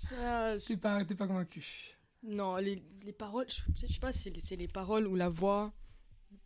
Ça, 0.00 0.58
je- 0.58 0.66
T'es 0.66 0.76
pas, 0.76 1.02
pas 1.04 1.26
convaincu. 1.26 1.96
non, 2.22 2.56
les, 2.56 2.82
les 3.02 3.12
paroles, 3.12 3.46
je, 3.48 3.86
je 3.86 3.92
sais 3.92 3.98
pas 4.00 4.12
c'est 4.12 4.56
les, 4.56 4.68
paroles 4.68 5.06
ou 5.06 5.14
la 5.16 5.28
voix. 5.30 5.72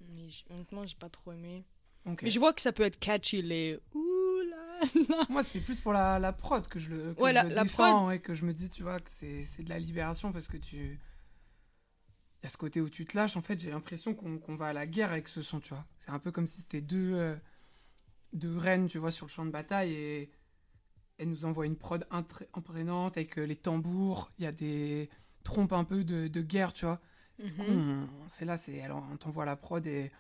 Mais 0.08 0.28
honnêtement, 0.50 0.86
j'ai 0.86 0.94
pas 0.96 1.08
trop 1.08 1.32
aimé. 1.32 1.64
Mais 2.22 2.30
je 2.30 2.38
vois 2.38 2.52
que 2.52 2.60
ça 2.62 2.72
peut 2.72 2.84
être 2.84 2.98
catchy, 2.98 3.42
les. 3.42 3.78
Moi, 5.28 5.42
c'est 5.44 5.60
plus 5.60 5.78
pour 5.78 5.92
la, 5.92 6.18
la 6.18 6.32
prod 6.32 6.66
que 6.68 6.78
je 6.78 6.90
le, 6.90 7.14
que 7.14 7.20
Ouais, 7.20 7.30
je 7.30 7.34
la- 7.34 7.42
le 7.44 7.48
la 7.50 7.62
défends 7.62 8.10
et 8.10 8.20
que 8.20 8.34
je 8.34 8.44
me 8.44 8.52
dis, 8.52 8.70
tu 8.70 8.82
vois, 8.82 9.00
que 9.00 9.10
c'est 9.10 9.62
de 9.62 9.68
la 9.68 9.78
libération 9.78 10.32
parce 10.32 10.48
que 10.48 10.56
tu. 10.56 10.98
Il 12.40 12.44
y 12.44 12.46
a 12.46 12.48
ce 12.50 12.56
côté 12.56 12.80
où 12.80 12.88
tu 12.88 13.04
te 13.04 13.16
lâches. 13.16 13.36
En 13.36 13.42
fait, 13.42 13.58
j'ai 13.58 13.70
l'impression 13.70 14.14
qu'on 14.14 14.56
va 14.56 14.68
à 14.68 14.72
la 14.72 14.86
guerre 14.86 15.10
avec 15.10 15.28
ce 15.28 15.42
son, 15.42 15.60
tu 15.60 15.70
vois. 15.70 15.84
C'est 15.98 16.10
un 16.12 16.18
peu 16.20 16.30
comme 16.30 16.46
si 16.46 16.60
c'était 16.60 16.80
deux, 16.80 17.14
euh, 17.14 17.34
deux 18.32 18.56
reines, 18.56 18.88
tu 18.88 18.98
vois, 18.98 19.10
sur 19.10 19.26
le 19.26 19.30
champ 19.30 19.44
de 19.44 19.50
bataille 19.50 19.92
et 19.92 20.30
elles 21.18 21.28
nous 21.30 21.44
envoient 21.44 21.66
une 21.66 21.76
prod 21.76 22.06
imprégnante 22.52 23.16
avec 23.16 23.38
euh, 23.38 23.44
les 23.44 23.56
tambours. 23.56 24.30
Il 24.38 24.44
y 24.44 24.46
a 24.46 24.52
des 24.52 25.10
trompes 25.44 25.72
un 25.72 25.84
peu 25.84 26.04
de, 26.04 26.28
de 26.28 26.42
guerre, 26.42 26.72
tu 26.72 26.84
vois. 26.86 27.00
Du 27.44 27.52
coup, 27.54 27.62
Mhm. 27.64 28.08
on- 28.24 28.28
c'est 28.28 28.44
là, 28.44 28.56
c'est 28.56 28.82
alors 28.82 29.04
on 29.12 29.16
t'envoie 29.16 29.44
la 29.44 29.56
prod 29.56 29.84
et, 29.86 30.12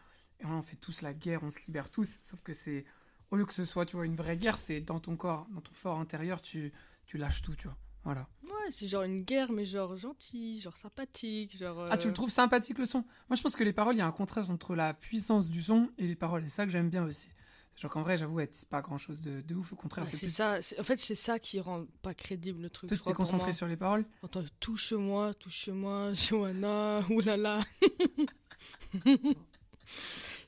on 0.44 0.62
fait 0.62 0.76
tous 0.76 1.02
la 1.02 1.12
guerre, 1.12 1.42
on 1.42 1.50
se 1.50 1.58
libère 1.66 1.90
tous. 1.90 2.20
Sauf 2.22 2.40
que 2.42 2.54
c'est 2.54 2.84
au 3.30 3.36
lieu 3.36 3.44
que 3.46 3.54
ce 3.54 3.64
soit, 3.64 3.84
tu 3.86 3.96
vois, 3.96 4.06
une 4.06 4.16
vraie 4.16 4.36
guerre, 4.36 4.58
c'est 4.58 4.80
dans 4.80 5.00
ton 5.00 5.16
corps, 5.16 5.46
dans 5.54 5.60
ton 5.60 5.72
fort 5.74 5.98
intérieur, 5.98 6.40
tu, 6.42 6.72
tu 7.06 7.18
lâches 7.18 7.42
tout, 7.42 7.54
tu 7.56 7.66
vois. 7.68 7.76
Voilà. 8.04 8.26
Ouais, 8.44 8.70
c'est 8.70 8.86
genre 8.86 9.02
une 9.02 9.22
guerre, 9.22 9.52
mais 9.52 9.66
genre 9.66 9.96
gentil, 9.96 10.60
genre 10.60 10.76
sympathique, 10.76 11.56
genre. 11.58 11.88
Ah, 11.90 11.98
tu 11.98 12.06
euh, 12.06 12.10
le 12.10 12.14
trouves 12.14 12.30
sympathique 12.30 12.78
le 12.78 12.86
son? 12.86 13.04
Moi, 13.28 13.36
je 13.36 13.42
pense 13.42 13.56
que 13.56 13.64
les 13.64 13.72
paroles, 13.72 13.94
il 13.96 13.98
y 13.98 14.02
a 14.02 14.06
un 14.06 14.12
contraste 14.12 14.50
entre 14.50 14.74
la 14.74 14.94
puissance 14.94 15.48
du 15.48 15.60
son 15.60 15.90
et 15.98 16.06
les 16.06 16.16
paroles. 16.16 16.44
Et 16.44 16.48
ça 16.48 16.64
que 16.64 16.70
j'aime 16.70 16.88
bien 16.90 17.04
aussi. 17.04 17.28
Genre 17.76 17.90
qu'en 17.92 18.02
vrai, 18.02 18.18
j'avoue, 18.18 18.40
disent 18.44 18.64
pas 18.64 18.80
grand 18.80 18.98
chose 18.98 19.20
de, 19.20 19.40
de 19.40 19.54
ouf. 19.54 19.72
Au 19.72 19.76
contraire, 19.76 20.04
ouais, 20.04 20.10
c'est 20.10 20.16
c'est 20.16 20.26
plus. 20.26 20.34
ça. 20.34 20.60
c'est- 20.62 20.80
En 20.80 20.84
fait, 20.84 20.96
c'est 20.96 21.14
ça 21.14 21.38
qui 21.38 21.60
rend 21.60 21.86
pas 22.02 22.12
crédible 22.14 22.62
le 22.62 22.70
truc. 22.70 22.88
Toi, 22.88 22.96
tu 22.96 23.04
t'es 23.04 23.12
concentré 23.14 23.52
sur 23.52 23.68
les 23.68 23.76
paroles? 23.76 24.04
Entends, 24.22 24.42
touche-moi, 24.58 25.34
touche-moi, 25.34 26.12
Johanna, 26.14 27.00
oulala. 27.10 27.64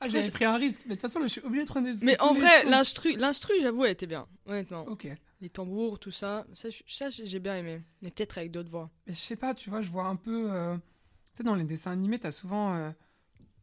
Ah, 0.01 0.09
j'avais 0.09 0.31
pris 0.31 0.45
un 0.45 0.57
risque. 0.57 0.81
Mais 0.85 0.95
de 0.95 1.01
toute 1.01 1.01
façon, 1.01 1.19
là, 1.19 1.27
je 1.27 1.31
suis 1.33 1.41
obligé 1.41 1.63
de 1.63 1.69
prendre 1.69 1.87
des. 1.91 2.03
Mais 2.05 2.19
en 2.19 2.33
vrai, 2.33 2.63
sons- 2.63 2.69
l'instru, 2.69 3.15
l'instru, 3.15 3.53
j'avoue, 3.61 3.85
elle 3.85 3.91
était 3.91 4.07
bien, 4.07 4.27
honnêtement. 4.45 4.81
Ok. 4.87 5.07
Les 5.41 5.49
tambours, 5.49 5.99
tout 5.99 6.11
ça, 6.11 6.45
ça, 6.53 6.69
j'ai 7.09 7.39
bien 7.39 7.55
aimé. 7.57 7.81
Mais 8.01 8.11
peut-être 8.11 8.37
avec 8.37 8.51
d'autres 8.51 8.69
voix. 8.69 8.89
Mais 9.07 9.13
je 9.13 9.19
sais 9.19 9.35
pas, 9.35 9.53
tu 9.55 9.69
vois, 9.69 9.81
je 9.81 9.89
vois 9.89 10.05
un 10.05 10.15
peu. 10.15 10.51
euh, 10.51 10.75
Tu 10.75 11.37
sais, 11.37 11.43
dans 11.43 11.55
les 11.55 11.63
dessins 11.63 11.91
animés, 11.91 12.19
t'as 12.19 12.31
souvent 12.31 12.75
euh, 12.75 12.91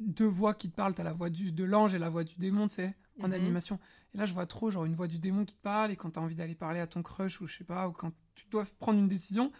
deux 0.00 0.26
voix 0.26 0.54
qui 0.54 0.70
te 0.70 0.74
parlent. 0.74 0.94
T'as 0.94 1.02
la 1.04 1.12
voix 1.12 1.30
du, 1.30 1.52
de 1.52 1.64
l'ange 1.64 1.94
et 1.94 1.98
la 1.98 2.08
voix 2.08 2.24
du 2.24 2.34
démon, 2.36 2.68
tu 2.68 2.76
sais, 2.76 2.94
en 3.20 3.28
Mhm. 3.28 3.34
animation. 3.34 3.78
Et 4.14 4.18
là, 4.18 4.26
je 4.26 4.32
vois 4.34 4.46
trop, 4.46 4.70
genre, 4.70 4.84
une 4.86 4.94
voix 4.94 5.06
du 5.08 5.18
démon 5.18 5.44
qui 5.44 5.54
te 5.54 5.60
parle. 5.62 5.90
Et 5.92 5.96
quand 5.96 6.10
t'as 6.10 6.20
envie 6.20 6.34
d'aller 6.34 6.54
parler 6.54 6.80
à 6.80 6.86
ton 6.86 7.02
crush, 7.02 7.40
ou 7.40 7.46
je 7.46 7.58
sais 7.58 7.64
pas, 7.64 7.86
ou 7.88 7.92
quand 7.92 8.12
tu 8.34 8.46
dois 8.50 8.64
prendre 8.78 8.98
une 8.98 9.08
décision, 9.08 9.52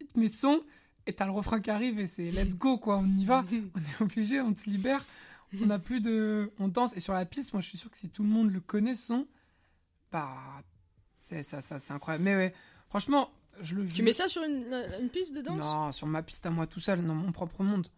il 0.00 0.06
te 0.06 0.18
met 0.18 0.28
son, 0.28 0.62
et 1.06 1.12
t'as 1.14 1.24
le 1.24 1.32
refrain 1.32 1.60
qui 1.60 1.70
arrive, 1.70 1.98
et 1.98 2.06
c'est 2.06 2.30
let's 2.30 2.54
go, 2.54 2.78
quoi, 2.78 2.98
on 2.98 3.06
y 3.18 3.24
va. 3.24 3.44
On 3.74 3.78
est 3.80 4.02
obligé, 4.02 4.40
on 4.40 4.54
se 4.54 4.68
libère. 4.70 5.04
On 5.60 5.66
n'a 5.66 5.78
plus 5.78 6.00
de. 6.00 6.52
On 6.58 6.68
danse. 6.68 6.96
Et 6.96 7.00
sur 7.00 7.12
la 7.12 7.24
piste, 7.26 7.52
moi, 7.52 7.60
je 7.62 7.68
suis 7.68 7.78
sûr 7.78 7.90
que 7.90 7.98
si 7.98 8.08
tout 8.08 8.22
le 8.22 8.28
monde 8.28 8.50
le 8.52 8.60
connaît, 8.60 8.94
son, 8.94 9.26
bah. 10.12 10.36
C'est 11.18 11.42
ça, 11.42 11.60
ça, 11.60 11.78
c'est 11.78 11.92
incroyable. 11.92 12.24
Mais 12.24 12.36
ouais, 12.36 12.54
franchement, 12.88 13.30
je 13.60 13.74
le. 13.74 13.86
je 13.86 13.94
Tu 13.94 14.02
mets 14.02 14.12
ça 14.12 14.28
sur 14.28 14.42
une, 14.42 15.10
piste 15.12 15.34
de 15.34 15.42
danse? 15.42 15.58
Non, 15.58 15.92
sur 15.92 16.06
ma 16.06 16.22
piste 16.22 16.46
à 16.46 16.50
moi 16.50 16.66
tout 16.66 16.80
seul, 16.80 17.04
dans 17.04 17.14
mon 17.14 17.32
propre 17.32 17.62
monde. 17.62 17.88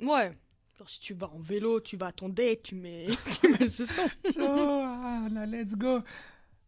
Ouais. 0.00 0.36
Genre 0.78 0.90
si 0.90 1.00
tu 1.00 1.14
vas 1.14 1.28
en 1.30 1.38
vélo, 1.38 1.80
tu 1.80 1.96
vas 1.96 2.06
à 2.06 2.12
ton 2.12 2.28
date, 2.28 2.62
tu 2.64 2.74
mets, 2.74 3.06
tu 3.40 3.48
mets 3.48 3.68
ce 3.68 3.86
son. 3.86 4.02
Oh, 4.38 5.28
là, 5.32 5.46
let's 5.46 5.74
go. 5.74 6.00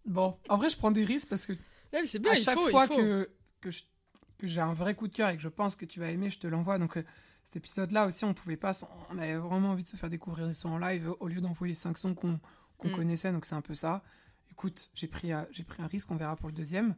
Bon, 0.07 0.39
en 0.49 0.57
vrai, 0.57 0.71
je 0.71 0.79
prends 0.79 0.91
des 0.91 1.05
risques 1.05 1.29
parce 1.29 1.45
que 1.45 1.53
Ouais, 1.93 2.07
c'est 2.07 2.19
bien, 2.19 2.33
à 2.33 2.35
il 2.37 2.43
chaque 2.43 2.59
il 2.65 2.71
fois 2.71 2.87
faut. 2.87 2.97
que, 2.97 3.29
que 3.61 3.71
j'ai 4.43 4.61
un 4.61 4.73
vrai 4.75 4.95
coup 4.95 5.09
de 5.09 5.15
cœur 5.15 5.29
et 5.29 5.37
que 5.37 5.43
je 5.43 5.49
pense 5.49 5.77
que 5.77 5.85
tu 5.85 6.01
vas 6.01 6.11
aimer, 6.11 6.31
je 6.31 6.39
te 6.39 6.47
l'envoie. 6.47 6.79
Donc, 6.79 6.97
euh, 6.97 7.05
cet 7.51 7.57
épisode-là 7.57 8.07
aussi, 8.07 8.25
on 8.25 8.35
pouvait 8.35 8.57
pas. 8.59 8.73
On 9.11 9.19
avait 9.19 9.37
vraiment 9.37 9.71
envie 9.71 9.83
de 9.83 9.89
se 9.89 9.97
faire 9.97 10.11
découvrir 10.11 10.47
des 10.47 10.55
sons 10.55 10.69
en 10.69 10.79
live 10.79 11.13
au 11.21 11.29
lieu 11.29 11.41
d'envoyer 11.41 11.75
cinq 11.75 11.97
sons 11.99 12.15
qu'on 12.15 12.39
Mm. 12.85 12.93
connaissait. 12.95 13.33
Donc, 13.33 13.45
c'est 13.47 13.55
un 13.55 13.63
peu 13.63 13.75
ça. 13.75 14.03
Écoute, 14.53 14.91
j'ai 14.95 15.09
pris, 15.09 15.33
euh, 15.33 15.43
j'ai 15.51 15.65
pris 15.65 15.83
un 15.83 15.87
risque, 15.87 16.11
on 16.11 16.17
verra 16.17 16.37
pour 16.37 16.49
le 16.49 16.55
deuxième. 16.55 16.95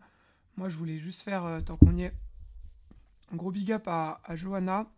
Moi, 0.56 0.68
je 0.68 0.76
voulais 0.76 0.98
juste 0.98 1.20
faire, 1.22 1.44
euh, 1.44 1.60
tant 1.60 1.76
qu'on 1.76 1.94
y 1.96 2.02
est, 2.02 2.12
un 3.32 3.36
gros 3.36 3.50
big 3.52 3.70
up 3.72 3.86
à, 3.86 4.20
à 4.24 4.34
Johanna, 4.36 4.90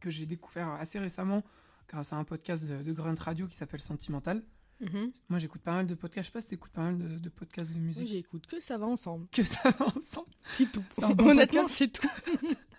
que 0.00 0.10
j'ai 0.10 0.26
découvert 0.26 0.68
assez 0.72 0.98
récemment 0.98 1.42
grâce 1.88 2.12
à 2.12 2.16
un 2.16 2.24
podcast 2.24 2.64
de, 2.66 2.82
de 2.82 2.92
Grunt 2.92 3.14
Radio 3.18 3.46
qui 3.46 3.56
s'appelle 3.56 3.80
Sentimental. 3.80 4.42
Mhm. 4.80 5.12
Moi, 5.28 5.38
j'écoute 5.38 5.60
pas 5.62 5.72
mal 5.72 5.86
de 5.86 5.94
podcasts. 5.94 6.26
Je 6.26 6.30
sais 6.30 6.32
pas 6.32 6.40
si 6.40 6.46
t'écoutes 6.48 6.70
pas 6.72 6.82
mal 6.82 6.98
de, 6.98 7.18
de 7.18 7.28
podcasts 7.28 7.70
de 7.72 7.78
musique. 7.78 8.08
j'écoute 8.08 8.46
que 8.46 8.60
ça 8.60 8.76
va 8.78 8.86
ensemble. 8.86 9.26
que 9.32 9.42
ça 9.44 9.70
va 9.70 9.86
ensemble. 9.96 10.28
C'est 10.56 10.70
tout. 10.70 10.84
Bon 11.14 11.28
Honnêtement, 11.30 11.66
c'est 11.68 11.88
tout. 11.88 12.08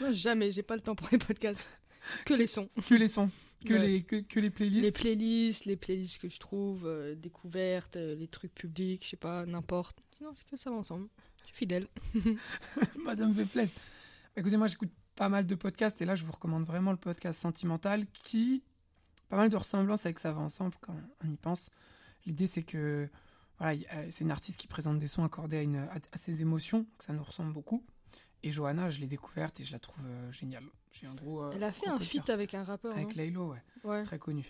Moi, 0.00 0.12
jamais, 0.12 0.50
j'ai 0.52 0.62
pas 0.62 0.76
le 0.76 0.82
temps 0.82 0.94
pour 0.94 1.08
les 1.10 1.18
podcasts. 1.18 1.68
Que 2.24 2.34
les 2.34 2.46
sons. 2.46 2.68
Que 2.88 2.94
les 2.94 3.08
sons. 3.08 3.30
que, 3.66 3.74
Ouais. 3.74 3.78
les, 3.86 4.02
que, 4.02 4.16
que 4.20 4.40
les 4.40 4.50
playlists. 4.50 4.84
Les 4.84 4.92
playlists, 4.92 5.64
les 5.64 5.76
playlists 5.76 6.18
que 6.18 6.28
je 6.28 6.38
trouve, 6.38 6.86
euh, 6.86 7.14
découvertes, 7.14 7.96
euh, 7.96 8.14
les 8.14 8.28
trucs 8.28 8.54
publics, 8.54 9.04
je 9.04 9.10
sais 9.10 9.16
pas, 9.16 9.44
n'importe. 9.46 9.98
Sinon, 10.16 10.30
c'est 10.34 10.48
que 10.48 10.56
ça 10.56 10.70
va 10.70 10.76
ensemble. 10.76 11.08
Je 11.42 11.46
suis 11.48 11.56
fidèle. 11.56 11.86
moi, 13.02 13.16
ça 13.16 13.26
me 13.26 13.34
fait 13.34 13.44
plaisir. 13.46 13.76
Bah, 14.34 14.40
Écoutez, 14.40 14.56
moi, 14.56 14.68
j'écoute 14.68 14.90
pas 15.16 15.28
mal 15.28 15.46
de 15.46 15.54
podcasts 15.56 16.00
et 16.00 16.04
là, 16.04 16.14
je 16.14 16.24
vous 16.24 16.32
recommande 16.32 16.64
vraiment 16.64 16.92
le 16.92 16.96
podcast 16.96 17.40
Sentimental 17.40 18.06
qui 18.12 18.62
pas 19.28 19.36
mal 19.36 19.50
de 19.50 19.56
ressemblances 19.56 20.06
avec 20.06 20.18
Ça 20.20 20.32
va 20.32 20.40
ensemble 20.40 20.74
quand 20.80 20.94
on 21.24 21.30
y 21.30 21.36
pense. 21.36 21.68
L'idée, 22.24 22.46
c'est 22.46 22.62
que 22.62 23.08
voilà, 23.58 23.78
c'est 24.10 24.22
une 24.24 24.30
artiste 24.30 24.58
qui 24.60 24.68
présente 24.68 24.98
des 25.00 25.08
sons 25.08 25.24
accordés 25.24 25.58
à, 25.58 25.62
une, 25.62 25.76
à, 25.76 25.96
à 26.12 26.16
ses 26.16 26.40
émotions, 26.42 26.84
que 26.96 27.04
ça 27.04 27.12
nous 27.12 27.24
ressemble 27.24 27.52
beaucoup. 27.52 27.84
Et 28.42 28.50
Johanna, 28.52 28.88
je 28.90 29.00
l'ai 29.00 29.06
découverte 29.06 29.58
et 29.60 29.64
je 29.64 29.72
la 29.72 29.78
trouve 29.78 30.04
euh, 30.06 30.30
géniale. 30.30 30.64
J'ai 30.92 31.06
un 31.06 31.14
gros. 31.14 31.42
euh, 31.42 31.52
Elle 31.54 31.64
a 31.64 31.72
fait 31.72 31.86
gros 31.86 31.96
un 31.96 32.00
feat 32.00 32.30
avec 32.30 32.54
un 32.54 32.64
rappeur. 32.64 32.94
avec 32.96 33.14
Laylo, 33.14 33.50
ouais, 33.52 33.62
Ouais. 33.84 34.02
très 34.04 34.18
connu, 34.18 34.46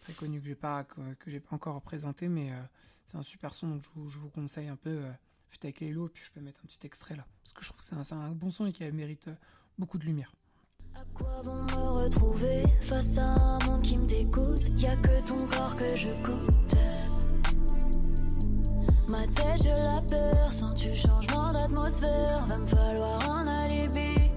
très 0.00 0.12
connu 0.12 0.40
que 0.40 0.46
j'ai 0.46 0.54
pas 0.54 0.84
que, 0.84 1.14
que 1.14 1.30
j'ai 1.30 1.40
pas 1.40 1.54
encore 1.56 1.80
présenté, 1.82 2.28
mais 2.28 2.52
euh, 2.52 2.60
c'est 3.06 3.16
un 3.16 3.22
super 3.22 3.54
son 3.54 3.68
donc 3.68 3.82
je 3.82 3.88
vous, 3.94 4.08
je 4.10 4.18
vous 4.18 4.28
conseille 4.28 4.68
un 4.68 4.76
peu. 4.76 4.90
Euh, 4.90 5.10
feat 5.48 5.64
avec 5.64 5.80
Laylo 5.80 6.06
et 6.06 6.10
puis 6.10 6.22
je 6.24 6.30
peux 6.30 6.40
mettre 6.40 6.60
un 6.62 6.66
petit 6.68 6.86
extrait 6.86 7.16
là 7.16 7.26
parce 7.42 7.52
que 7.54 7.62
je 7.62 7.68
trouve 7.70 7.80
que 7.80 7.86
c'est 7.86 7.96
un, 7.96 8.04
c'est 8.04 8.14
un 8.14 8.30
bon 8.30 8.50
son 8.52 8.66
et 8.66 8.72
qui 8.72 8.84
mérite 8.92 9.30
beaucoup 9.78 9.98
de 9.98 10.04
lumière. 10.04 10.32
À 10.94 11.04
quoi 11.14 11.42
vont 11.42 11.62
me 11.64 12.04
retrouver 12.04 12.62
face 12.80 13.16
à 13.18 13.34
un 13.34 13.58
monde 13.66 13.82
qui 13.82 13.96
me 13.98 14.06
dégoûte? 14.06 14.68
Y 14.80 14.86
a 14.86 14.96
que 14.96 15.26
ton 15.26 15.46
corps 15.46 15.74
que 15.74 15.96
je 15.96 16.10
goûte. 16.22 16.76
Ma 19.08 19.26
tête, 19.26 19.62
je 19.64 19.68
la 19.68 20.02
perds. 20.02 20.52
Sans 20.52 20.72
du 20.74 20.94
changement 20.94 21.49
va 21.76 22.56
me 22.56 22.66
falloir 22.66 23.30
un 23.30 23.46
alibi. 23.46 24.30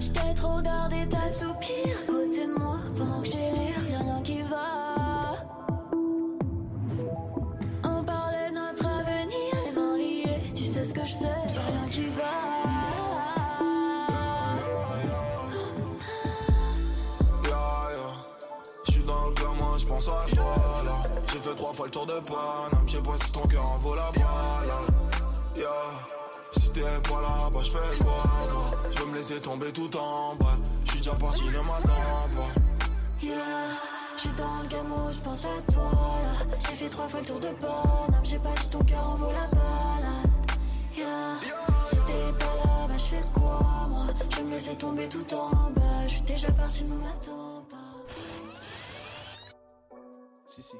J't'ai 0.00 0.34
trop 0.34 0.56
regardé 0.56 1.08
t'assoupir 1.08 1.96
à 2.02 2.10
côté 2.10 2.46
de 2.46 2.58
moi 2.58 2.78
pendant 2.96 3.20
que 3.20 3.26
je 3.28 3.32
délire, 3.32 3.81
J'ai 21.82 21.90
fois 21.90 22.04
le 22.04 22.06
tour 22.06 22.06
de 22.06 22.28
Paname, 22.28 22.88
j'sais 22.88 23.02
pas 23.02 23.16
si 23.24 23.32
ton 23.32 23.48
cœur 23.48 23.72
en 23.72 23.76
vaut 23.78 23.94
la 23.94 24.10
balle. 24.12 24.72
Yeah. 25.56 25.66
Si 26.52 26.70
t'es 26.70 26.80
pas 26.80 27.20
là, 27.20 27.50
bah 27.52 27.60
j'fais 27.62 27.98
quoi 27.98 28.22
moi 28.52 28.70
J'veux 28.90 29.06
me 29.06 29.16
laisser 29.16 29.40
tomber 29.40 29.72
tout 29.72 29.96
en 29.96 30.36
bas. 30.36 30.56
J'suis 30.84 30.98
déjà 30.98 31.14
parti 31.14 31.44
le 31.44 31.58
matin, 31.58 31.92
bah. 32.34 32.60
Yeah, 33.20 33.36
j'suis 34.16 34.30
dans 34.36 34.62
le 34.62 34.68
game 34.68 34.92
où 34.92 35.12
j'pense 35.12 35.44
à 35.44 35.72
toi. 35.72 35.90
J'ai 36.60 36.76
fait 36.76 36.88
trois 36.88 37.08
fois 37.08 37.20
le 37.20 37.26
tour 37.26 37.40
de 37.40 37.48
Paname, 37.48 38.24
j'ai 38.24 38.38
pas 38.38 38.56
si 38.60 38.68
ton 38.68 38.84
cœur 38.84 39.08
en 39.08 39.14
vaut 39.16 39.32
la 39.32 39.46
balade. 39.48 40.30
Yeah, 40.96 41.36
si 41.86 41.96
t'es 41.96 42.32
pas 42.38 42.54
là, 42.64 42.86
bah 42.86 42.94
j'fais 42.96 43.22
quoi 43.34 43.58
moi? 43.88 44.06
Je 44.36 44.42
me 44.42 44.50
laisser 44.50 44.76
tomber 44.76 45.08
tout 45.08 45.34
en 45.34 45.70
bas, 45.70 46.06
j'suis 46.06 46.22
déjà 46.22 46.52
parti, 46.52 46.84
ne 46.84 46.94
m'attends 46.94 47.61
pas. 47.61 47.61
Si, 50.52 50.60
si. 50.62 50.76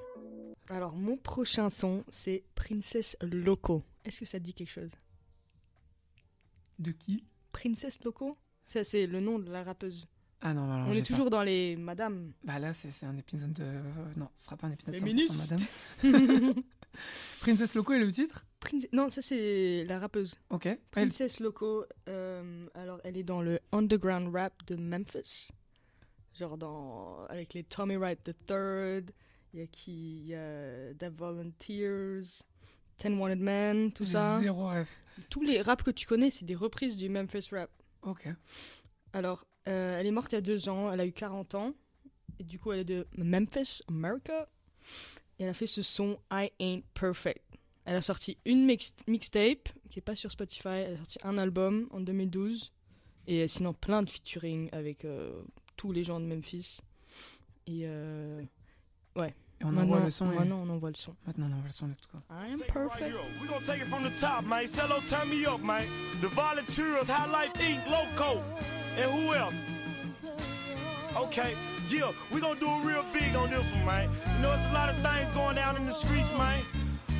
Alors, 0.68 0.94
mon 0.94 1.16
prochain 1.16 1.70
son, 1.70 2.04
c'est 2.10 2.44
Princess 2.54 3.16
Loco. 3.22 3.82
Est-ce 4.04 4.20
que 4.20 4.26
ça 4.26 4.38
te 4.38 4.44
dit 4.44 4.52
quelque 4.54 4.70
chose? 4.70 4.90
De 6.78 6.90
qui? 6.92 7.24
Princess 7.52 8.02
Loco? 8.04 8.36
Ça, 8.66 8.84
c'est 8.84 9.06
le 9.06 9.20
nom 9.20 9.38
de 9.38 9.50
la 9.50 9.62
rappeuse. 9.64 10.06
Ah 10.40 10.52
non, 10.54 10.70
alors, 10.70 10.88
On 10.88 10.92
est 10.92 11.00
pas. 11.00 11.06
toujours 11.06 11.30
dans 11.30 11.42
les 11.42 11.76
madames. 11.76 12.32
Bah 12.42 12.58
là, 12.58 12.74
c'est 12.74 12.90
c'est 12.90 13.06
un 13.06 13.16
épisode 13.16 13.52
de. 13.52 13.62
euh, 13.62 13.82
non, 14.16 14.28
ce 14.34 14.44
sera 14.44 14.56
pas 14.56 14.66
un 14.66 14.72
épisode 14.72 14.94
de 14.94 14.98
Féministe. 14.98 15.52
100% 16.02 16.10
madame. 16.10 16.54
Princess 17.40 17.74
Loco 17.74 17.92
est 17.92 17.98
le 18.00 18.10
titre? 18.10 18.44
Prin- 18.60 18.78
Non, 18.92 19.08
ça, 19.08 19.22
c'est 19.22 19.84
la 19.84 19.98
rappeuse. 20.00 20.34
Ok. 20.50 20.66
Elle- 20.66 20.78
Princess 20.90 21.38
Loco, 21.40 21.84
euh, 22.08 22.66
alors 22.74 23.00
elle 23.04 23.16
est 23.16 23.22
dans 23.22 23.40
le 23.40 23.60
underground 23.72 24.34
rap 24.34 24.52
de 24.66 24.74
Memphis. 24.76 25.48
Genre 26.34 26.56
dans, 26.58 27.24
avec 27.28 27.54
les 27.54 27.62
Tommy 27.62 27.96
Wright 27.96 28.26
III, 28.48 29.04
il 29.52 29.60
y 29.60 29.62
a 29.62 29.66
qui 29.66 30.18
Il 30.20 30.26
y 30.28 30.34
a 30.34 30.94
The 30.94 31.04
Volunteers, 31.14 32.22
Ten 32.96 33.18
Wanted 33.18 33.40
Men, 33.40 33.92
tout 33.92 34.06
ça. 34.06 34.40
Zéro 34.40 34.68
ref. 34.68 34.88
Tous 35.28 35.42
les 35.42 35.60
raps 35.60 35.84
que 35.84 35.90
tu 35.90 36.06
connais, 36.06 36.30
c'est 36.30 36.44
des 36.44 36.54
reprises 36.54 36.96
du 36.96 37.08
Memphis 37.08 37.48
rap. 37.52 37.70
Ok. 38.02 38.28
Alors, 39.12 39.44
euh, 39.68 39.98
elle 39.98 40.06
est 40.06 40.10
morte 40.10 40.32
il 40.32 40.36
y 40.36 40.38
a 40.38 40.42
deux 40.42 40.68
ans, 40.68 40.90
elle 40.92 41.00
a 41.00 41.06
eu 41.06 41.12
40 41.12 41.54
ans. 41.54 41.74
Et 42.38 42.44
du 42.44 42.58
coup, 42.58 42.72
elle 42.72 42.80
est 42.80 42.84
de 42.84 43.06
Memphis, 43.18 43.82
America. 43.88 44.48
Et 45.38 45.44
elle 45.44 45.50
a 45.50 45.54
fait 45.54 45.66
ce 45.66 45.82
son 45.82 46.18
I 46.32 46.50
Ain't 46.60 46.82
Perfect. 46.94 47.44
Elle 47.84 47.96
a 47.96 48.02
sorti 48.02 48.38
une 48.46 48.64
mix- 48.64 48.94
mixtape 49.06 49.68
qui 49.90 49.98
est 49.98 50.02
pas 50.02 50.14
sur 50.14 50.30
Spotify. 50.30 50.68
Elle 50.68 50.94
a 50.94 50.98
sorti 50.98 51.18
un 51.24 51.36
album 51.36 51.88
en 51.90 52.00
2012. 52.00 52.72
Et 53.26 53.42
euh, 53.42 53.48
sinon, 53.48 53.74
plein 53.74 54.02
de 54.02 54.08
featuring 54.10 54.68
avec 54.72 55.04
euh, 55.04 55.42
tous 55.76 55.92
les 55.92 56.04
gens 56.04 56.20
de 56.20 56.24
Memphis. 56.26 56.78
Et 57.66 57.82
euh, 57.84 58.42
Et 59.62 59.64
on 59.64 59.70
maintenant, 59.70 59.94
envoie 59.94 60.04
le 60.04 60.10
son. 60.10 60.30
et- 60.32 60.34
maintenant, 60.34 60.58
on 60.66 60.70
envoie 60.70 60.88
le 60.90 60.94
son. 60.96 61.14
Maintenant, 61.26 61.46
on 61.46 61.52
envoie 61.54 61.66
le 61.68 61.72
son. 61.72 61.86
Let's 61.88 62.06
go. 62.12 62.18
I 62.30 62.48
am 62.52 62.58
Take 62.58 62.68
it 62.68 62.74
right 62.74 62.88
perfect. 62.90 63.10
here. 63.12 63.20
We 63.40 63.46
gonna 63.48 63.64
take 63.66 63.80
it 63.82 63.88
from 63.88 64.02
the 64.04 64.10
top, 64.20 64.44
man. 64.44 64.66
Cello, 64.66 65.00
turn 65.08 65.28
me 65.30 65.46
up, 65.46 65.60
man. 65.62 65.86
The 66.20 66.28
Volunteers, 66.28 67.08
High 67.08 67.30
Life 67.30 67.52
Inc., 67.54 67.80
Loco, 67.88 68.42
and 69.00 69.10
who 69.10 69.34
else? 69.34 69.60
Okay, 71.16 71.54
yeah, 71.90 72.10
we 72.32 72.40
gonna 72.40 72.58
do 72.58 72.66
it 72.66 72.84
real 72.84 73.04
big 73.12 73.34
on 73.36 73.50
this 73.50 73.64
one, 73.74 73.84
man. 73.84 74.08
You 74.36 74.42
know, 74.42 74.50
there's 74.56 74.70
a 74.70 74.72
lot 74.72 74.88
of 74.88 74.96
things 74.96 75.28
going 75.34 75.56
down 75.56 75.76
in 75.76 75.84
the 75.86 75.92
streets, 75.92 76.32
man. 76.38 76.58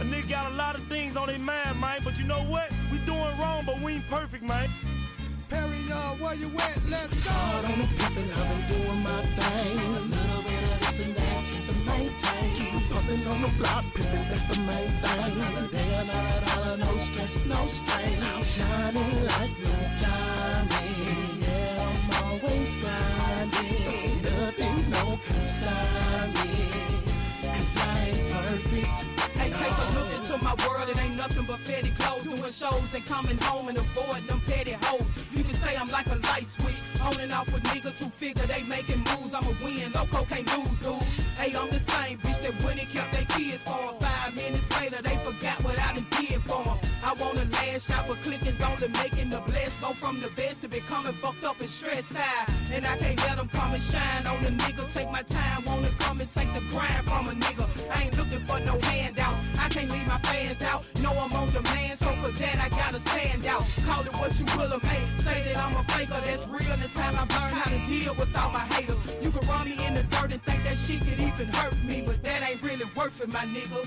A 0.01 0.05
nigga 0.05 0.29
got 0.31 0.51
a 0.51 0.55
lot 0.57 0.75
of 0.75 0.83
things 0.89 1.17
on 1.17 1.29
their 1.29 1.39
mind, 1.39 1.79
man. 1.79 2.01
But 2.03 2.19
you 2.19 2.25
know 2.25 2.43
what? 2.45 2.71
We 2.91 2.99
doing 3.05 3.21
wrong, 3.39 3.65
but 3.67 3.79
we 3.81 3.93
ain't 3.95 4.09
perfect, 4.09 4.43
man. 4.43 4.69
Perry, 5.51 5.77
uh, 5.93 6.15
where 6.17 6.35
you 6.35 6.49
at? 6.57 6.81
Let's 6.89 7.23
go. 7.23 7.31
Hard 7.31 7.65
on 7.67 7.79
the 7.81 7.85
pimpin', 7.85 8.33
I've 8.33 8.69
been 8.69 8.83
doing 8.83 9.03
my 9.03 9.23
thing. 9.37 9.79
A 9.79 10.01
little 10.01 10.43
bit 10.43 10.63
of 10.73 10.81
this 10.81 10.99
and 11.01 11.15
that 11.15 11.32
just 11.63 11.73
to 11.73 11.87
maintain. 11.87 12.55
Keep 12.55 12.91
pumping 12.91 13.27
on 13.27 13.43
the 13.43 13.49
block, 13.59 13.85
pimpin', 13.95 14.29
that's 14.29 14.45
the 14.45 14.61
main 14.63 14.89
thing. 15.01 15.69
Day 15.71 15.95
another 15.95 16.47
dollar, 16.47 16.77
no 16.79 16.97
stress, 16.97 17.45
no 17.45 17.67
strain. 17.67 18.19
I'm 18.23 18.43
shining 18.43 19.25
like 19.27 19.51
no 19.61 19.75
timing. 20.01 21.43
Yeah, 21.43 21.89
I'm 21.89 22.25
always 22.25 22.77
grinding. 22.77 24.23
Nothing, 24.23 24.91
no 24.91 25.19
consign 25.27 26.92
Hey, 27.79 29.51
take 29.51 29.73
a 29.73 29.99
look 29.99 30.13
into 30.15 30.37
my 30.45 30.55
world, 30.67 30.89
it 30.89 30.99
ain't 31.03 31.17
nothing 31.17 31.45
but 31.47 31.59
petty 31.65 31.91
clothes. 31.99 32.23
Doing 32.25 32.53
shows 32.53 32.95
and 32.95 33.05
coming 33.07 33.39
home 33.39 33.69
and 33.69 33.79
avoid 33.79 34.27
them 34.27 34.41
petty 34.47 34.77
hoes. 34.83 35.03
You 35.33 35.43
can 35.45 35.55
say 35.55 35.77
I'm 35.77 35.89
like 35.89 36.07
a 36.07 36.17
light 36.17 36.47
switch, 36.47 36.81
on 37.03 37.19
and 37.21 37.33
off 37.33 37.53
with 37.53 37.63
niggas 37.65 37.99
who 38.03 38.11
figure 38.11 38.47
they 38.47 38.63
making 38.65 38.99
moves. 38.99 39.35
I'ma 39.35 39.53
win, 39.63 39.93
loco 39.93 40.25
can't 40.25 40.47
lose, 40.57 40.79
dude. 40.79 41.03
Hey, 41.39 41.57
I'm 41.57 41.69
the 41.71 41.81
same 41.81 42.19
bitch 42.19 42.41
that 42.43 42.65
went 42.65 42.81
and 42.81 42.89
kept 42.91 43.13
their 43.13 43.25
kids 43.37 43.63
for. 43.63 43.95
Five 44.01 44.37
minutes 44.37 44.71
later, 44.81 45.03
they 45.03 45.17
forgot 45.25 45.63
what 45.65 45.79
I 45.81 45.95
done 45.95 46.07
did 46.11 46.43
for 46.43 46.63
'em. 46.63 46.92
I 47.05 47.15
wanna 47.15 47.45
lash 47.53 47.91
out, 47.91 48.07
but 48.07 48.17
clicking's 48.23 48.63
only 48.63 48.89
making 48.89 49.31
the 49.31 49.41
blessed 49.41 49.81
go 49.81 49.93
from 49.93 50.21
the 50.21 50.29
best 50.31 50.61
to 50.63 50.69
becoming 50.69 51.13
fucked 51.15 51.43
up 51.43 51.61
and 51.61 51.69
stressed 51.69 52.15
out. 52.15 52.49
And 52.73 52.87
I 52.87 52.97
can't 52.97 53.19
let 53.27 53.37
them 53.37 53.49
come 53.49 53.75
and 53.75 53.83
shine 53.83 54.27
on 54.27 54.43
the 54.45 54.51
nigga. 54.51 54.93
Take 54.95 55.11
my 55.11 55.23
time, 55.23 55.65
wanna 55.67 55.91
come 55.99 56.21
and 56.21 56.31
take 56.33 56.53
the 56.55 56.61
grind 56.71 57.05
from 57.05 57.29
a 57.29 57.33
nigga. 57.33 57.67
I 57.91 58.05
ain't 58.05 58.17
looking 58.17 58.47
for 58.47 58.61
no 58.61 58.79
handout. 58.87 59.35
I 59.59 59.69
can't 59.69 59.91
leave 59.91 60.07
my 60.07 60.19
fans 60.19 60.63
out. 60.63 60.85
No, 61.03 61.11
I'm 61.11 61.33
on 61.33 61.51
demand, 61.53 61.99
so 61.99 62.11
for 62.23 62.31
that 62.39 62.57
I 62.61 62.69
gotta 62.69 63.01
stand 63.01 63.47
out. 63.47 63.65
Call 63.85 64.03
it 64.03 64.15
what 64.21 64.39
you 64.39 64.47
will 64.57 64.73
or 64.73 64.81
may. 64.87 65.03
Say 65.19 65.43
that 65.47 65.57
I'm 65.59 65.77
a 65.77 65.83
faker, 65.93 66.21
that's 66.25 66.47
real. 66.47 66.77
The 66.77 66.89
time 66.95 67.17
I've 67.19 67.31
learned 67.35 67.55
how 67.59 67.71
to 67.71 67.79
deal 67.89 68.15
with 68.15 68.35
all 68.37 68.51
my 68.51 68.67
haters. 68.75 69.17
You 69.21 69.31
can 69.33 69.49
run 69.49 69.65
me 69.65 69.75
in 69.87 69.95
the 69.95 70.05
dirt 70.05 70.33
and 70.33 70.43
think 70.45 70.63
that 70.65 70.79
shit 70.79 71.01
could 71.01 71.19
even 71.19 71.49
hurt 71.49 71.77
me, 71.83 72.05
but 72.07 72.23
that 72.23 72.49
ain't 72.49 72.63
really 72.63 72.87
worth 72.95 73.21
it, 73.21 73.29
my 73.33 73.45
nigga. 73.47 73.87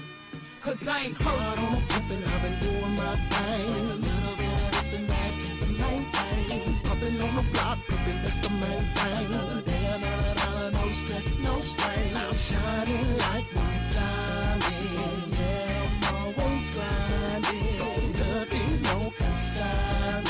Cause 0.65 0.87
I 0.87 1.03
ain't 1.03 1.21
hurt. 1.21 1.55
the 1.57 1.93
pimpin', 1.93 2.25
I've 2.25 2.41
been 2.41 2.57
doing 2.59 2.95
my 2.95 3.15
thing. 3.29 3.69
A 3.69 3.77
little 3.77 4.35
bit 4.35 4.49
of 4.65 4.71
this 4.71 4.93
and 4.93 5.07
that 5.07 5.33
just 5.35 5.59
to 5.59 5.67
maintain. 5.67 6.79
Pumping 6.85 7.21
on 7.21 7.35
the 7.35 7.43
block, 7.53 7.77
pimpin', 7.85 8.23
that's 8.23 8.39
the 8.39 8.49
main 8.49 8.83
thing. 8.97 9.25
Another 9.27 9.61
day, 9.61 9.85
another 9.93 10.33
dollar, 10.41 10.71
no 10.71 10.89
stress, 10.89 11.37
no 11.37 11.59
strain. 11.59 12.17
I'm 12.17 12.33
shining 12.33 13.17
like 13.19 13.45
no 13.53 13.61
diamond. 13.93 15.33
Yeah, 15.37 15.85
I'm 15.85 16.33
always 16.33 16.71
grinding. 16.71 18.11
Nothing, 18.17 18.81
no 18.89 19.13
consign. 19.19 20.25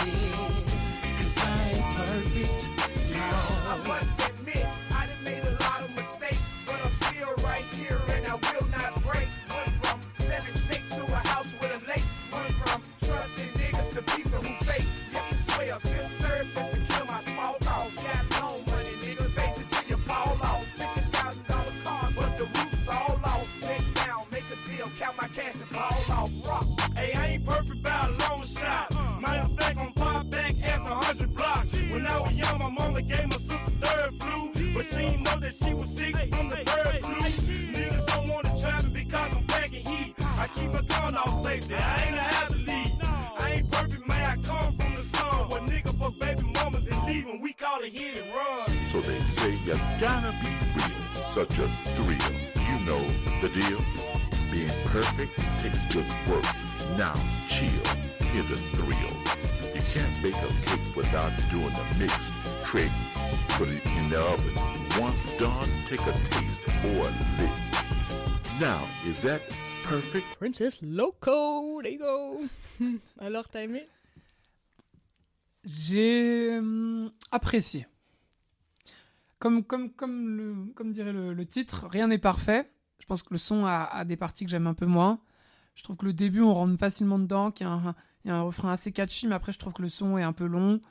Cause 1.17 1.37
I 1.45 1.71
ain't 1.71 1.95
perfect. 1.95 3.04
that 35.39 35.53
she 35.53 35.73
was 35.73 35.89
sick 35.89 36.15
from 36.33 36.49
the 36.49 36.55
bird 36.55 37.05
flu. 37.05 38.05
Don't 38.07 38.29
wanna 38.29 38.89
because 38.93 39.35
I'm 39.35 39.45
packing 39.47 39.85
heat. 39.85 40.15
I 40.19 40.47
keep 40.55 40.73
a 40.73 40.83
gun 40.83 41.15
off 41.15 41.43
safety, 41.43 41.75
I 41.75 42.03
ain't 42.07 42.17
athlete. 42.17 42.91
I 43.39 43.51
ain't 43.51 43.71
perfect, 43.71 44.07
man, 44.07 44.39
I 44.39 44.41
come 44.41 44.73
from 44.77 44.95
the 44.95 45.01
nigga 45.71 45.97
fuck 45.99 46.17
baby 46.19 46.43
mamas 46.53 46.87
and 46.87 47.05
leave 47.05 47.25
when 47.25 47.41
we 47.41 47.53
call 47.53 47.79
it 47.81 47.91
hit 47.91 48.23
and 48.23 48.33
run. 48.33 48.67
So 48.89 49.01
they 49.01 49.19
say 49.21 49.51
you 49.65 49.73
gotta 49.99 50.33
be 50.41 50.49
real, 50.75 51.15
such 51.15 51.57
a 51.59 51.67
thrill. 51.95 52.33
You 52.69 52.85
know 52.85 53.03
the 53.41 53.49
deal. 53.49 53.81
Being 54.51 54.69
perfect 54.85 55.37
takes 55.61 55.85
good 55.93 56.05
work. 56.29 56.45
Now 56.97 57.13
chill, 57.49 57.69
hear 58.31 58.43
the 58.43 58.57
thrill. 58.75 59.15
You 59.73 59.81
can't 59.93 60.23
bake 60.23 60.35
a 60.35 60.47
cake 60.67 60.95
without 60.95 61.31
doing 61.51 61.73
the 61.73 61.99
mix 61.99 62.31
trick. 62.63 62.91
Put 63.57 63.69
it 63.69 63.85
in 63.85 64.09
the 64.09 64.17
oven. 64.19 64.53
Once 65.01 65.21
done, 65.37 65.69
take 65.87 66.01
a 66.01 66.11
taste 66.29 66.59
or 66.83 67.07
a 67.07 67.11
lick. 67.39 67.51
Now, 68.59 68.81
is 69.07 69.19
that 69.21 69.41
perfect? 69.85 70.25
Princess 70.39 70.79
Loco, 70.81 71.81
there 71.81 71.91
you 71.91 71.99
go. 71.99 72.41
Alors, 73.19 73.47
t'as 73.47 73.61
aimé? 73.63 73.85
J'ai 75.63 76.57
hum, 76.57 77.11
apprécié. 77.31 77.87
Comme, 79.39 79.63
comme, 79.63 79.89
comme, 79.91 80.37
le, 80.37 80.73
comme 80.75 80.91
dirait 80.91 81.13
le, 81.13 81.33
le 81.33 81.45
titre, 81.45 81.87
rien 81.89 82.07
n'est 82.07 82.17
parfait. 82.17 82.69
Je 82.99 83.05
pense 83.05 83.23
que 83.23 83.33
le 83.33 83.37
son 83.37 83.65
a, 83.65 83.83
a 83.83 84.05
des 84.05 84.17
parties 84.17 84.45
que 84.45 84.51
j'aime 84.51 84.67
un 84.67 84.73
peu 84.73 84.85
moins. 84.85 85.19
Je 85.75 85.83
trouve 85.83 85.97
que 85.97 86.05
le 86.05 86.13
début, 86.13 86.41
on 86.41 86.53
rentre 86.53 86.77
facilement 86.79 87.19
dedans, 87.19 87.51
qu'il 87.51 87.67
y, 87.67 87.69
a 87.69 87.73
un- 87.73 87.95
il 88.23 88.29
y 88.29 88.31
a 88.31 88.35
un 88.37 88.41
refrain 88.41 88.71
assez 88.71 88.91
catchy, 88.91 89.27
mais 89.27 89.35
après, 89.35 89.51
je 89.51 89.59
trouve 89.59 89.73
que 89.73 89.81
le 89.81 89.89
son 89.89 90.17
est 90.17 90.23
un 90.23 90.33
peu 90.33 90.45
long 90.45 90.81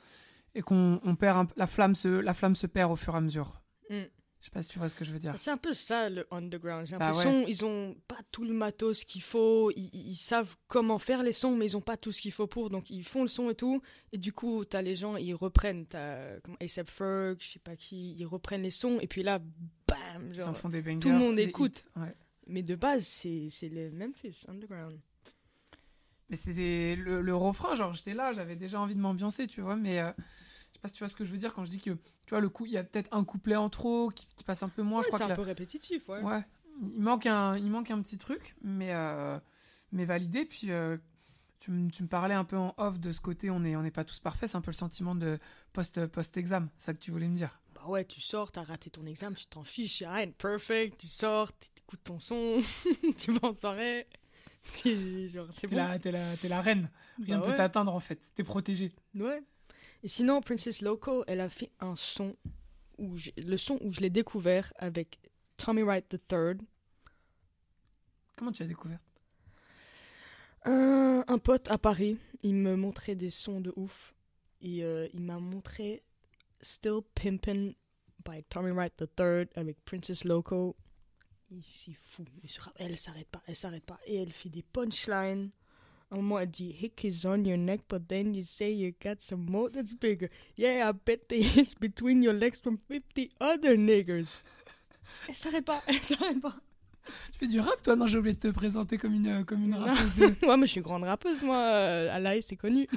et 0.55 0.61
qu'on 0.61 0.99
on 1.03 1.15
perd 1.15 1.37
un- 1.37 1.47
la, 1.55 1.67
flamme 1.67 1.93
se, 1.95 2.07
la 2.07 2.33
flamme 2.33 2.55
se 2.55 2.65
perd 2.67 2.91
au 2.91 2.95
fur 2.95 3.13
et 3.13 3.17
à 3.17 3.21
mesure. 3.21 3.61
Mm. 3.89 3.95
Je 4.39 4.51
sais 4.51 4.51
pas 4.51 4.61
si 4.61 4.69
tu 4.69 4.77
vois 4.77 4.89
ce 4.89 4.93
que 4.95 5.03
je 5.03 5.11
veux 5.11 5.17
dire. 5.17 5.33
C'est 5.37 5.49
un 5.49 5.57
peu 5.57 5.73
ça 5.73 6.07
le 6.07 6.27
underground. 6.29 6.85
J'ai 6.85 6.97
Bah 6.97 7.07
l'impression 7.07 7.45
ils 7.47 7.65
ont 7.65 7.95
pas 8.07 8.19
tout 8.31 8.43
le 8.45 8.53
matos 8.53 9.03
qu'il 9.03 9.23
faut. 9.23 9.71
Ils, 9.75 9.89
ils 9.91 10.13
savent 10.15 10.55
comment 10.67 10.99
faire 10.99 11.23
les 11.23 11.33
sons, 11.33 11.55
mais 11.55 11.65
ils 11.65 11.75
ont 11.75 11.81
pas 11.81 11.97
tout 11.97 12.11
ce 12.11 12.21
qu'il 12.21 12.31
faut 12.31 12.45
pour. 12.45 12.69
Donc 12.69 12.91
ils 12.91 13.03
font 13.03 13.23
le 13.23 13.27
son 13.27 13.49
et 13.49 13.55
tout. 13.55 13.81
Et 14.11 14.19
du 14.19 14.33
coup, 14.33 14.63
t'as 14.63 14.83
les 14.83 14.95
gens, 14.95 15.17
ils 15.17 15.33
reprennent. 15.33 15.87
T'as 15.87 16.35
ASAP 16.61 16.89
Ferg, 16.91 17.37
je 17.39 17.47
sais 17.53 17.59
pas 17.59 17.75
qui, 17.75 18.13
ils 18.19 18.25
reprennent 18.27 18.61
les 18.61 18.69
sons. 18.69 18.99
Et 19.01 19.07
puis 19.07 19.23
là, 19.23 19.39
bam, 19.87 20.29
Ils 20.31 20.41
en 20.43 20.45
genre. 20.45 20.57
font 20.57 20.69
des 20.69 20.83
bangers. 20.83 20.99
tout 20.99 21.09
le 21.09 21.17
monde 21.17 21.39
écoute. 21.39 21.83
hits, 21.95 21.99
ouais. 22.01 22.13
Mais 22.45 22.61
de 22.61 22.75
base, 22.75 23.03
c'est 23.03 23.47
c'est 23.49 23.69
les 23.69 23.89
Memphis 23.89 24.43
underground. 24.47 24.99
Mais 26.29 26.35
c'était 26.35 26.95
le, 26.95 27.21
le 27.21 27.35
refrain, 27.35 27.75
genre 27.75 27.93
j'étais 27.93 28.13
là, 28.13 28.33
j'avais 28.33 28.55
déjà 28.55 28.79
envie 28.79 28.95
de 28.95 28.99
m'ambiancer, 28.99 29.45
tu 29.47 29.61
vois, 29.61 29.75
mais 29.75 29.99
euh, 29.99 30.11
je 30.17 30.73
sais 30.73 30.79
pas 30.81 30.87
si 30.87 30.93
tu 30.95 30.99
vois 30.99 31.07
ce 31.09 31.15
que 31.15 31.23
je 31.23 31.31
veux 31.31 31.37
dire 31.37 31.53
quand 31.53 31.65
je 31.65 31.69
dis 31.69 31.79
que, 31.79 31.91
tu 31.91 32.29
vois, 32.31 32.39
le 32.41 32.49
coup, 32.49 32.65
il 32.65 32.71
y 32.71 32.77
a 32.77 32.83
peut-être 32.83 33.09
un 33.15 33.23
couplet 33.23 33.55
en 33.55 33.69
trop 33.69 34.09
qui, 34.09 34.27
qui 34.35 34.43
passe 34.43 34.63
un 34.63 34.69
peu 34.69 34.81
moins, 34.81 35.01
je 35.01 35.05
Ouais, 35.05 35.09
crois 35.09 35.19
c'est 35.19 35.25
que 35.25 35.27
un 35.27 35.29
la- 35.29 35.35
peu 35.35 35.41
répétitif, 35.43 36.09
ouais. 36.09 36.21
Ouais, 36.23 36.43
il 36.81 37.01
manque 37.01 37.25
un, 37.27 37.57
il 37.57 37.69
manque 37.69 37.91
un 37.91 38.01
petit 38.01 38.17
truc, 38.17 38.55
mais, 38.63 38.93
euh, 38.93 39.39
mais 39.91 40.05
validé. 40.05 40.45
Puis 40.45 40.71
euh, 40.71 40.97
tu, 41.59 41.71
me- 41.71 41.89
tu 41.91 42.03
me 42.03 42.07
parlais 42.07 42.33
un 42.33 42.43
peu 42.43 42.57
en 42.57 42.73
off 42.77 42.99
de 42.99 43.11
ce 43.11 43.21
côté, 43.21 43.49
on 43.51 43.59
n'est 43.61 43.75
on 43.75 43.83
n'est 43.83 43.91
pas 43.91 44.03
tous 44.03 44.19
parfaits, 44.19 44.49
c'est 44.49 44.57
un 44.57 44.61
peu 44.61 44.71
le 44.71 44.75
sentiment 44.77 45.15
de 45.15 45.39
post- 45.73 46.07
post-exam, 46.07 46.69
c'est 46.77 46.85
ça 46.87 46.93
que 46.93 46.99
tu 46.99 47.11
voulais 47.11 47.27
me 47.27 47.35
dire. 47.35 47.59
Bah 47.75 47.85
ouais, 47.87 48.05
tu 48.05 48.19
sors, 48.21 48.51
t'as 48.51 48.63
raté 48.63 48.89
ton 48.89 49.05
examen, 49.05 49.35
tu 49.35 49.45
t'en 49.47 49.63
fiches, 49.63 50.03
rien 50.03 50.31
perfect. 50.31 50.99
Tu 50.99 51.07
sors, 51.07 51.51
t'écoutes 51.53 52.03
ton 52.03 52.19
son, 52.19 52.61
tu 53.17 53.31
vas 53.33 53.49
en 53.49 53.55
soirée. 53.55 54.07
T'es- 54.83 55.27
Genre, 55.27 55.47
c'est 55.51 55.61
T'es 55.61 55.67
bon. 55.67 55.75
la, 55.77 55.99
t'es 55.99 56.11
la, 56.11 56.37
t'es 56.37 56.47
la 56.47 56.61
reine, 56.61 56.89
rien 57.23 57.35
ne 57.37 57.41
Bah 57.41 57.45
peut 57.45 57.51
ouais. 57.51 57.57
t'atteindre 57.57 57.93
en 57.93 57.99
fait, 57.99 58.19
t'es 58.35 58.43
protégé. 58.43 58.91
Ouais. 59.15 59.41
Et 60.03 60.07
sinon, 60.07 60.41
Princess 60.41 60.81
Loco, 60.81 61.23
elle 61.27 61.41
a 61.41 61.49
fait 61.49 61.71
un 61.79 61.95
son 61.95 62.35
où 62.97 63.15
le 63.37 63.57
son 63.57 63.77
où 63.81 63.91
je 63.91 63.99
l'ai 64.01 64.09
découvert 64.09 64.71
avec 64.77 65.19
Tommy 65.57 65.81
Wright 65.83 66.15
III, 66.31 66.55
Comment 68.37 68.51
tu 68.51 68.63
as 68.63 68.67
découvert? 68.67 68.99
Un, 70.65 71.23
un 71.27 71.37
pote 71.37 71.69
à 71.71 71.77
Paris. 71.77 72.17
Il 72.43 72.55
me 72.55 72.75
montrait 72.75 73.15
des 73.15 73.29
sons 73.29 73.61
de 73.61 73.71
ouf 73.75 74.13
et 74.61 74.83
euh, 74.83 75.07
il 75.13 75.21
m'a 75.21 75.39
montré 75.39 76.03
Still 76.61 76.99
Pimpin' 77.13 77.71
by 78.25 78.43
Tommy 78.49 78.71
Wright 78.71 78.93
III 79.17 79.45
avec 79.55 79.83
Princess 79.85 80.23
Loco. 80.25 80.75
Et 81.51 81.59
c'est 81.61 81.93
fou. 81.93 82.25
Et 82.43 82.47
sur- 82.47 82.71
Elle 82.77 82.97
s'arrête 82.97 83.27
pas, 83.27 83.41
elle 83.47 83.55
s'arrête 83.55 83.85
pas. 83.85 83.99
Et 84.05 84.15
elle 84.15 84.31
fait 84.31 84.49
des 84.49 84.63
punchlines. 84.63 85.51
À 86.11 86.15
un 86.15 86.17
moment, 86.17 86.39
elle 86.39 86.49
dit 86.51 86.75
Hick 86.81 87.03
is 87.03 87.25
on 87.25 87.43
your 87.43 87.57
neck, 87.57 87.81
but 87.89 88.07
then 88.07 88.33
you 88.35 88.43
say 88.43 88.73
you 88.75 88.93
got 89.03 89.15
some 89.19 89.45
more 89.49 89.69
that's 89.71 89.93
bigger. 89.93 90.29
Yeah, 90.57 90.89
I 90.89 90.93
bet 90.93 91.27
they 91.27 91.39
is 91.59 91.73
between 91.79 92.21
your 92.23 92.33
legs 92.33 92.59
from 92.61 92.77
50 92.77 93.31
other 93.39 93.75
niggers. 93.77 94.37
Elle 95.29 95.35
s'arrête 95.35 95.65
pas, 95.65 95.81
elle 95.87 96.01
s'arrête 96.01 96.41
pas. 96.41 96.55
Tu 97.31 97.37
fais 97.37 97.47
du 97.47 97.59
rap 97.59 97.81
toi? 97.83 97.95
Non, 97.95 98.07
j'ai 98.07 98.17
oublié 98.17 98.33
de 98.33 98.39
te 98.39 98.47
présenter 98.47 98.97
comme 98.97 99.13
une, 99.13 99.45
comme 99.45 99.63
une 99.63 99.75
rappeuse 99.75 100.15
de... 100.15 100.45
ouais, 100.47 100.57
mais 100.57 100.65
je 100.65 100.71
suis 100.71 100.81
grande 100.81 101.03
rappeuse, 101.03 101.43
moi. 101.43 101.57
Euh, 101.57 102.09
Alaï, 102.15 102.41
c'est 102.41 102.55
connu. 102.55 102.87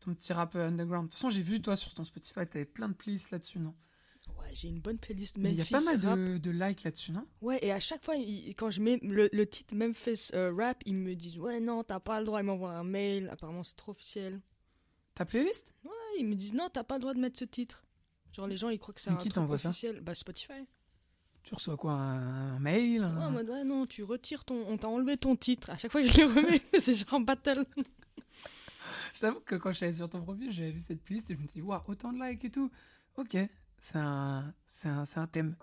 Ton 0.00 0.12
petit 0.14 0.34
rap 0.34 0.54
euh, 0.54 0.68
underground. 0.68 1.06
De 1.06 1.10
toute 1.12 1.18
façon, 1.18 1.30
j'ai 1.30 1.40
vu 1.40 1.62
toi 1.62 1.76
sur 1.76 1.94
ton 1.94 2.04
Spotify, 2.04 2.46
t'avais 2.46 2.66
plein 2.66 2.90
de 2.90 2.94
playlists 2.94 3.30
là-dessus, 3.30 3.58
non? 3.58 3.74
J'ai 4.54 4.68
une 4.68 4.80
bonne 4.80 4.98
playlist 4.98 5.36
Mais 5.38 5.50
il 5.50 5.56
y 5.56 5.60
a 5.60 5.64
Memphis 5.64 5.72
pas 5.72 5.80
mal 5.80 6.00
de, 6.00 6.38
de 6.38 6.50
likes 6.50 6.82
là-dessus, 6.84 7.12
non? 7.12 7.26
Ouais, 7.40 7.58
et 7.62 7.72
à 7.72 7.80
chaque 7.80 8.04
fois, 8.04 8.14
il- 8.16 8.54
quand 8.56 8.70
je 8.70 8.80
mets 8.80 8.98
le, 9.02 9.28
le 9.32 9.46
titre 9.46 9.74
Memphis 9.74 10.30
euh, 10.34 10.52
Rap, 10.56 10.82
ils 10.86 10.94
me 10.94 11.14
disent 11.14 11.38
Ouais, 11.38 11.60
non, 11.60 11.82
t'as 11.84 12.00
pas 12.00 12.20
le 12.20 12.26
droit. 12.26 12.40
Ils 12.40 12.44
m'envoient 12.44 12.72
un 12.72 12.84
mail. 12.84 13.28
Apparemment, 13.30 13.62
c'est 13.62 13.76
trop 13.76 13.92
officiel. 13.92 14.40
Ta 15.14 15.24
playlist? 15.24 15.72
Ouais, 15.84 15.90
ils 16.18 16.26
me 16.26 16.34
disent 16.34 16.54
Non, 16.54 16.68
t'as 16.72 16.84
pas 16.84 16.94
le 16.94 17.00
droit 17.00 17.14
de 17.14 17.20
mettre 17.20 17.38
ce 17.38 17.44
titre. 17.44 17.84
Genre, 18.32 18.46
les 18.46 18.56
gens, 18.56 18.68
ils 18.70 18.78
croient 18.78 18.94
que 18.94 19.00
c'est 19.00 19.10
un 19.10 19.16
qui 19.16 19.28
truc 19.28 19.34
t'envoie 19.34 19.58
ça? 19.58 19.68
officiel. 19.68 20.00
Bah, 20.00 20.14
Spotify. 20.14 20.66
Tu 21.42 21.54
reçois 21.54 21.76
quoi 21.76 21.92
un, 21.92 22.56
un 22.56 22.58
mail 22.58 23.00
Ouais, 23.00 23.06
un- 23.06 23.26
en 23.26 23.30
mode, 23.30 23.50
ouais, 23.50 23.64
non, 23.64 23.86
tu 23.86 24.02
retires 24.02 24.44
ton. 24.44 24.64
On 24.66 24.76
t'a 24.78 24.88
enlevé 24.88 25.16
ton 25.18 25.36
titre. 25.36 25.70
À 25.70 25.76
chaque 25.76 25.92
fois, 25.92 26.02
je 26.02 26.16
les 26.16 26.24
remets. 26.24 26.62
c'est 26.80 26.94
genre 26.94 27.14
un 27.14 27.20
battle. 27.20 27.64
Je 29.14 29.20
t'avoue 29.20 29.40
que 29.40 29.54
quand 29.54 29.70
je 29.70 29.76
suis 29.76 29.84
allé 29.86 29.92
sur 29.94 30.08
ton 30.08 30.22
profil, 30.22 30.50
j'avais 30.50 30.72
vu 30.72 30.80
cette 30.80 31.00
playlist 31.02 31.30
et 31.30 31.34
je 31.34 31.38
me 31.38 31.46
suis 31.46 31.60
dit, 31.60 31.62
waouh, 31.62 31.80
autant 31.86 32.12
de 32.12 32.22
likes 32.22 32.44
et 32.44 32.50
tout. 32.50 32.70
Ok, 33.16 33.36
c'est 33.86 33.98
un, 33.98 34.54
c'est 34.66 34.88
un, 34.88 35.04
c'est 35.04 35.18
un 35.20 35.26
thème. 35.26 35.56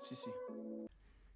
Si, 0.00 0.14
si. 0.14 0.28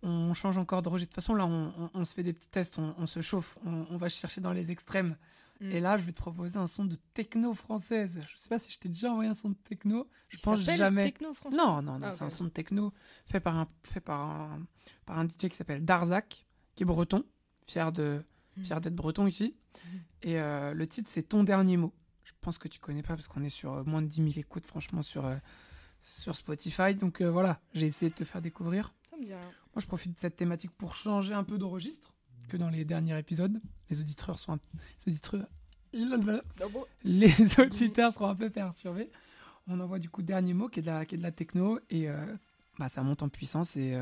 On 0.02 0.34
change 0.34 0.58
encore 0.58 0.82
de 0.82 0.88
registre. 0.90 1.10
De 1.12 1.14
toute 1.14 1.22
façon, 1.24 1.34
là, 1.34 1.46
on, 1.46 1.72
on- 1.78 1.90
on 1.94 2.04
se 2.04 2.12
fait 2.14 2.22
des 2.22 2.32
petits 2.34 2.48
tests, 2.48 2.78
on, 2.78 2.94
on 2.98 3.06
se 3.06 3.20
chauffe, 3.22 3.58
on, 3.64 3.86
on 3.90 3.96
va 3.96 4.08
chercher 4.10 4.40
dans 4.42 4.52
les 4.52 4.70
extrêmes. 4.70 5.16
Mm. 5.60 5.70
Et 5.72 5.80
là, 5.80 5.96
je 5.96 6.02
vais 6.04 6.12
te 6.12 6.16
proposer 6.20 6.58
un 6.58 6.66
son 6.66 6.84
de 6.84 6.96
techno 7.14 7.54
française. 7.54 8.20
Je 8.26 8.36
sais 8.36 8.48
pas 8.50 8.58
si 8.58 8.70
je 8.70 8.78
t'ai 8.78 8.88
déjà 8.90 9.10
envoyé 9.12 9.30
un 9.30 9.34
son 9.34 9.48
de 9.50 9.54
techno. 9.56 10.06
Je 10.28 10.36
Il 10.36 10.40
pense 10.40 10.60
jamais. 10.60 11.04
Techno 11.04 11.32
français 11.34 11.56
Non, 11.56 11.80
non, 11.82 11.98
non, 11.98 12.06
Ah, 12.08 12.10
c'est 12.10 12.24
un 12.24 12.28
son 12.30 12.44
de 12.44 12.48
techno 12.50 12.92
fait 13.26 13.40
par 13.40 13.56
un, 13.56 13.66
fait 13.82 14.00
par 14.00 14.20
un, 14.20 14.60
par 15.06 15.18
un 15.18 15.26
DJ 15.26 15.48
qui 15.48 15.56
s'appelle 15.56 15.84
Darzac, 15.84 16.46
qui 16.76 16.82
est 16.82 16.86
breton, 16.86 17.24
fier 17.66 17.92
de, 17.92 18.22
Mm. 18.56 18.64
fier 18.64 18.80
d'être 18.80 18.96
breton 18.96 19.26
ici. 19.28 19.54
Et 20.22 20.40
euh, 20.40 20.74
le 20.74 20.84
titre, 20.86 21.08
c'est 21.10 21.22
Ton 21.22 21.44
dernier 21.44 21.76
mot. 21.76 21.94
Je 22.24 22.33
pense 22.40 22.59
que 22.59 22.68
tu 22.68 22.78
connais 22.78 23.02
pas 23.02 23.16
parce 23.16 23.28
qu'on 23.28 23.42
est 23.42 23.48
sur 23.50 23.72
euh, 23.72 23.85
moins 23.85 24.02
de 24.02 24.06
10 24.06 24.16
000 24.16 24.28
écoutes, 24.37 24.66
franchement, 24.66 25.02
sur, 25.02 25.26
euh, 25.26 25.37
sur 26.00 26.35
Spotify. 26.35 26.94
Donc 26.94 27.20
euh, 27.20 27.30
voilà, 27.30 27.61
j'ai 27.74 27.87
essayé 27.87 28.11
de 28.11 28.14
te 28.14 28.24
faire 28.24 28.42
découvrir. 28.42 28.92
Ça 29.11 29.16
me 29.16 29.24
dit 29.24 29.35
rien. 29.35 29.40
Moi, 29.40 29.80
je 29.80 29.87
profite 29.87 30.14
de 30.14 30.18
cette 30.18 30.37
thématique 30.37 30.72
pour 30.72 30.94
changer 30.94 31.35
un 31.35 31.44
peu 31.44 31.59
de 31.59 31.64
registre 31.64 32.14
que 32.48 32.56
dans 32.56 32.68
les 32.68 32.85
derniers 32.85 33.18
épisodes. 33.18 33.61
Les 33.88 34.00
auditeurs 34.00 34.38
sont 34.38 34.54
un... 34.54 34.61
les 35.06 35.12
auditeurs... 35.12 35.46
Ah 35.92 36.66
Les 37.04 37.61
auditeurs 37.61 38.12
seront 38.12 38.28
un 38.28 38.35
peu 38.35 38.50
perturbés. 38.50 39.11
On 39.66 39.78
envoie 39.80 39.98
du 39.98 40.09
coup 40.09 40.22
dernier 40.22 40.54
mot 40.54 40.68
qui 40.68 40.80
est 40.80 40.83
de 40.83 40.87
la, 40.88 41.04
qui 41.04 41.16
est 41.16 41.18
de 41.18 41.22
la 41.22 41.33
techno 41.33 41.78
et 41.90 42.09
euh, 42.09 42.24
bah, 42.78 42.88
ça 42.88 43.02
monte 43.02 43.22
en 43.22 43.28
puissance 43.28 43.76
et, 43.76 43.98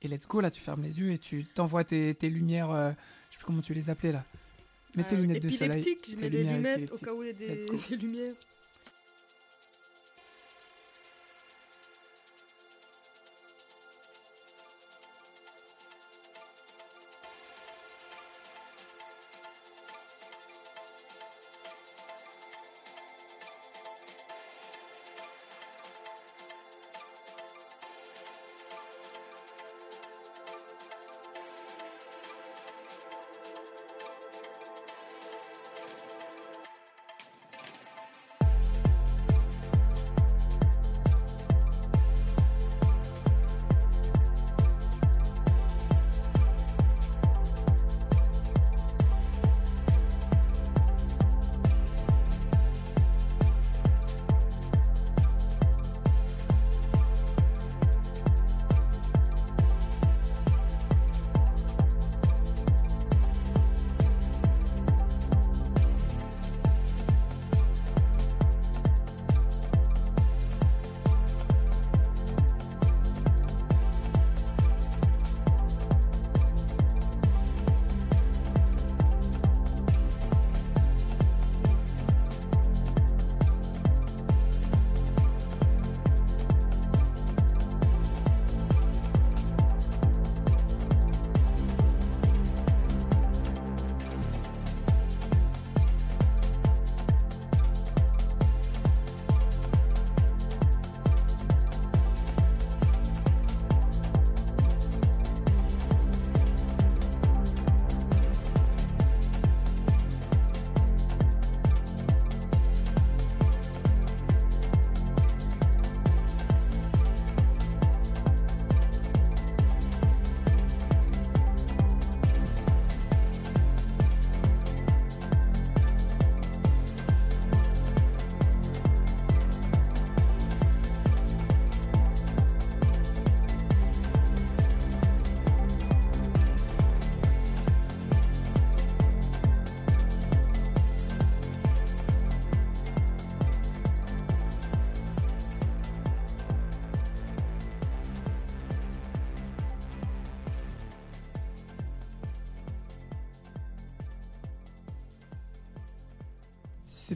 et 0.00 0.08
let's 0.08 0.26
go 0.26 0.40
là 0.40 0.50
tu 0.50 0.60
fermes 0.60 0.82
les 0.82 0.98
yeux 0.98 1.10
et 1.10 1.18
tu 1.18 1.44
t'envoies 1.44 1.84
tes, 1.84 2.14
tes 2.14 2.30
lumières 2.30 2.68
je 2.70 3.32
sais 3.32 3.38
plus 3.38 3.46
comment 3.46 3.60
tu 3.60 3.74
les 3.74 3.90
appelais 3.90 4.12
là 4.12 4.24
mets 4.96 5.04
tes 5.04 5.14
Euh, 5.14 5.18
lunettes 5.20 5.42
de 5.42 5.50
soleil 5.50 5.80
épileptique, 5.80 6.10
je 6.12 6.16
mets 6.20 6.30
des 6.30 6.44
lunettes 6.44 6.92
au 6.92 6.98
cas 6.98 7.12
où 7.12 7.22
il 7.22 7.26
y 7.26 7.30
a 7.30 7.32
des, 7.32 7.66
des 7.88 7.96
lumières. 7.96 8.34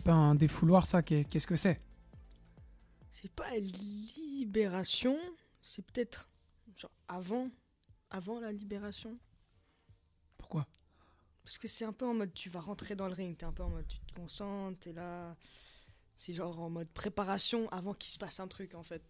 Pas 0.08 0.14
un 0.14 0.34
défouloir, 0.34 0.86
ça, 0.86 1.02
qu'est- 1.02 1.24
qu'est-ce 1.24 1.46
que 1.46 1.56
c'est? 1.56 1.82
C'est 3.12 3.30
pas 3.30 3.54
libération, 3.58 5.18
c'est 5.60 5.84
peut-être 5.84 6.30
genre 6.78 6.90
avant, 7.08 7.50
avant 8.08 8.40
la 8.40 8.50
libération. 8.50 9.18
Pourquoi? 10.38 10.66
Parce 11.44 11.58
que 11.58 11.68
c'est 11.68 11.84
un 11.84 11.92
peu 11.92 12.06
en 12.06 12.14
mode 12.14 12.32
tu 12.32 12.48
vas 12.48 12.60
rentrer 12.60 12.96
dans 12.96 13.06
le 13.06 13.12
ring, 13.12 13.36
t'es 13.36 13.44
un 13.44 13.52
peu 13.52 13.62
en 13.62 13.68
mode 13.68 13.86
tu 13.86 13.98
te 14.00 14.14
concentres, 14.14 14.78
t'es 14.78 14.94
là. 14.94 15.36
C'est 16.16 16.32
genre 16.32 16.58
en 16.58 16.70
mode 16.70 16.88
préparation 16.88 17.68
avant 17.68 17.92
qu'il 17.92 18.10
se 18.10 18.18
passe 18.18 18.40
un 18.40 18.48
truc 18.48 18.74
en 18.74 18.82
fait. 18.82 19.02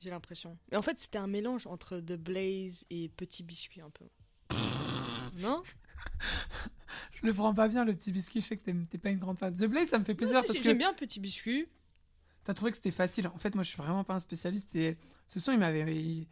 J'ai 0.00 0.10
l'impression. 0.10 0.58
Mais 0.72 0.76
en 0.76 0.82
fait 0.82 0.98
c'était 0.98 1.18
un 1.18 1.28
mélange 1.28 1.68
entre 1.68 2.00
The 2.00 2.14
Blaze 2.16 2.84
et 2.90 3.08
Petit 3.08 3.44
Biscuit 3.44 3.82
un 3.82 3.90
peu. 3.90 4.08
non? 5.38 5.62
Je 7.20 7.26
le 7.26 7.32
prends 7.34 7.52
pas 7.54 7.68
bien, 7.68 7.84
le 7.84 7.94
petit 7.94 8.12
biscuit. 8.12 8.40
Je 8.40 8.46
sais 8.46 8.56
que 8.56 8.70
t'es- 8.70 8.98
pas 8.98 9.10
une 9.10 9.18
grande 9.18 9.38
fan. 9.38 9.52
The 9.52 9.64
Blaze, 9.64 9.88
ça 9.88 9.98
me 9.98 10.04
fait 10.04 10.12
Non, 10.12 10.18
plaisir 10.18 10.36
si, 10.38 10.42
parce 10.42 10.52
si, 10.52 10.58
que 10.58 10.64
J'aime 10.64 10.78
bien 10.78 10.94
Petit 10.94 11.18
Biscuit. 11.20 11.66
t'as 12.44 12.54
trouvé 12.54 12.70
que 12.70 12.76
c'était 12.76 12.90
facile. 12.92 13.26
En 13.28 13.38
fait, 13.38 13.54
moi, 13.54 13.64
je 13.64 13.68
suis 13.70 13.78
vraiment 13.78 14.04
pas 14.04 14.14
un 14.14 14.20
spécialiste. 14.20 14.74
Et 14.76 14.96
ce 15.26 15.40
son, 15.40 15.52
il 15.52 15.58
m'avait. 15.58 15.96
il- 15.96 16.26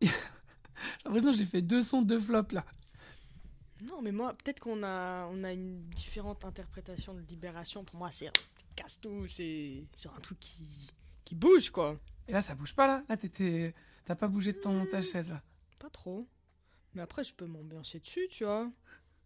J'ai 0.00 0.08
l'impression 1.04 1.30
que 1.30 1.36
j'ai 1.36 1.44
fait 1.46 1.62
deux 1.62 1.82
sons, 1.82 2.02
deux 2.02 2.18
flops 2.20 2.52
là. 2.52 2.64
Non 3.82 4.00
mais 4.02 4.12
moi 4.12 4.32
peut-être 4.34 4.60
qu'on 4.60 4.82
a, 4.82 5.26
on 5.26 5.44
a 5.44 5.52
une 5.52 5.82
différente 5.90 6.44
interprétation 6.44 7.14
de 7.14 7.20
libération. 7.20 7.84
Pour 7.84 7.96
moi 7.98 8.10
c'est 8.10 8.30
casse 8.74 9.00
tout, 9.00 9.26
c'est 9.28 9.84
genre 10.02 10.14
un 10.16 10.20
truc 10.20 10.40
qui, 10.40 10.64
qui 11.24 11.34
bouge 11.34 11.70
quoi. 11.70 11.98
Et 12.26 12.32
là, 12.32 12.40
ça 12.42 12.54
bouge 12.54 12.74
pas 12.74 12.86
là. 12.86 13.04
Là, 13.08 13.16
t'étais. 13.16 13.74
T'as 14.04 14.14
pas 14.14 14.26
bougé 14.28 14.52
de 14.52 14.58
ton 14.58 14.84
ta 14.86 15.00
chaise 15.02 15.28
là. 15.30 15.42
Pas 15.78 15.90
trop. 15.90 16.26
Mais 16.94 17.02
après, 17.02 17.22
je 17.24 17.34
peux 17.34 17.46
m'ambiancer 17.46 18.00
dessus, 18.00 18.26
tu 18.30 18.44
vois. 18.44 18.70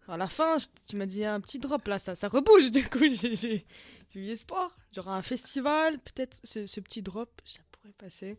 À 0.09 0.17
la 0.17 0.29
fin, 0.29 0.57
tu 0.89 0.97
m'as 0.97 1.07
dit 1.07 1.25
un 1.25 1.41
petit 1.41 1.59
drop 1.59 1.87
là, 1.87 1.99
ça, 1.99 2.15
ça 2.17 2.29
rebouge 2.29 2.71
du 2.73 2.89
coup. 2.89 3.07
J'ai 3.09 3.67
eu 4.15 4.29
espoir. 4.29 4.77
Genre 4.93 5.09
un 5.09 5.23
festival, 5.23 5.99
peut-être 6.01 6.41
ce, 6.45 6.67
ce 6.67 6.81
petit 6.81 7.03
drop, 7.03 7.41
ça 7.45 7.61
pourrait 7.73 7.93
passer. 7.93 8.39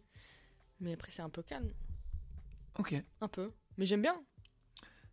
Mais 0.79 0.93
après, 0.93 1.11
c'est 1.11 1.21
un 1.21 1.29
peu 1.29 1.43
calme. 1.43 1.71
Ok, 2.79 2.95
Un 3.21 3.27
peu. 3.27 3.51
Mais 3.77 3.85
j'aime 3.85 4.01
bien. 4.01 4.19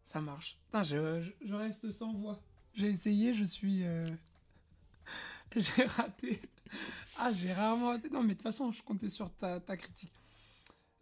ça 0.05 0.21
marche. 0.21 0.59
Putain, 0.67 0.83
je, 0.83 1.21
je, 1.21 1.31
je 1.43 1.55
reste 1.55 1.91
sans 1.93 2.13
voix. 2.15 2.41
J'ai 2.75 2.89
essayé, 2.89 3.33
je 3.35 3.45
suis. 3.45 3.85
euh, 3.85 4.07
J'ai 5.57 5.85
raté. 5.85 6.41
Ah, 7.17 7.31
j'ai 7.33 7.53
rarement 7.53 7.89
raté. 7.89 8.09
Non, 8.11 8.23
mais 8.23 8.31
de 8.31 8.35
toute 8.35 8.43
façon, 8.43 8.71
je 8.73 8.83
comptais 8.83 9.09
sur 9.09 9.33
ta, 9.37 9.61
ta 9.61 9.77
critique. 9.77 10.13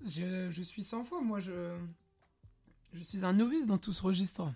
Je, 0.07 0.51
je 0.51 0.63
suis 0.63 0.85
sans 0.85 1.03
voix, 1.03 1.21
moi, 1.21 1.41
je. 1.41 1.77
Je 2.93 3.03
suis 3.03 3.25
un 3.25 3.33
novice 3.33 3.67
dans 3.67 3.79
tout 3.79 3.93
ce 3.93 4.03
registre. 4.03 4.53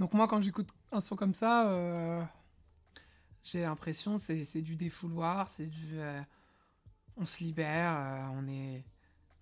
Donc, 0.00 0.14
moi, 0.14 0.26
quand 0.26 0.40
j'écoute 0.40 0.68
un 0.92 1.00
son 1.00 1.14
comme 1.14 1.34
ça, 1.34 1.68
euh, 1.68 2.22
j'ai 3.44 3.62
l'impression 3.62 4.18
c'est 4.18 4.44
c'est 4.44 4.62
du 4.62 4.74
défouloir, 4.76 5.48
c'est 5.48 5.66
du. 5.66 5.98
euh, 6.00 6.20
on 7.16 7.26
se 7.26 7.44
libère, 7.44 7.96
euh, 7.98 8.26
on 8.40 8.48
est, 8.48 8.82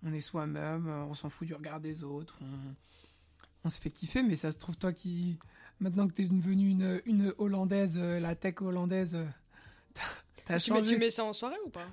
on 0.03 0.11
est 0.13 0.21
soi-même, 0.21 0.87
on 0.87 1.13
s'en 1.13 1.29
fout 1.29 1.47
du 1.47 1.53
regard 1.55 1.79
des 1.79 2.03
autres, 2.03 2.37
on, 2.41 2.75
on 3.63 3.69
se 3.69 3.79
fait 3.79 3.89
kiffer, 3.89 4.21
mais 4.21 4.35
ça 4.35 4.51
se 4.51 4.57
trouve, 4.57 4.77
toi 4.77 4.91
qui. 4.93 5.37
Maintenant 5.79 6.07
que 6.09 6.13
t'es 6.13 6.25
devenue 6.25 6.69
une, 6.71 7.01
une 7.05 7.33
hollandaise, 7.37 7.97
la 7.97 8.35
tech 8.35 8.55
hollandaise, 8.61 9.17
t'as- 9.93 10.01
t'as 10.43 10.59
Tu 10.59 10.73
mets, 10.73 10.79
changé. 10.79 10.93
tu 10.95 10.99
mets 10.99 11.09
ça 11.09 11.23
en 11.23 11.31
soirée 11.31 11.55
ou 11.65 11.69
pas? 11.69 11.87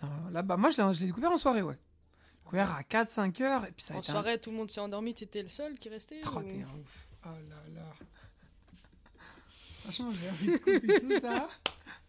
Non, 0.00 0.30
là, 0.30 0.42
bah, 0.42 0.56
moi, 0.56 0.70
je 0.70 0.80
l'ai 1.00 1.06
découvert 1.06 1.32
en 1.32 1.36
soirée, 1.38 1.62
ouais. 1.62 1.76
Découvert 2.44 2.70
à 2.72 2.82
4-5 2.84 3.40
heures, 3.42 3.64
et 3.64 3.72
puis 3.72 3.82
ça 3.84 3.94
a 3.94 3.96
En 3.96 4.00
été 4.00 4.10
un- 4.10 4.14
soirée, 4.14 4.38
tout 4.40 4.52
le 4.52 4.56
monde 4.58 4.70
s'est 4.70 4.78
endormi, 4.80 5.12
t'étais 5.12 5.42
le 5.42 5.48
seul 5.48 5.76
qui 5.80 5.88
restait 5.88 6.20
Oh, 6.26 6.38
ou- 6.38 6.42
t'es 6.44 6.62
un 6.62 6.78
ouf. 6.80 7.05
Oh 7.28 7.38
là 7.48 7.62
là. 7.74 7.92
Franchement, 9.82 10.10
j'ai 10.12 10.28
envie 10.30 10.46
de 10.46 10.56
couper 10.58 11.00
tout 11.00 11.20
ça, 11.20 11.48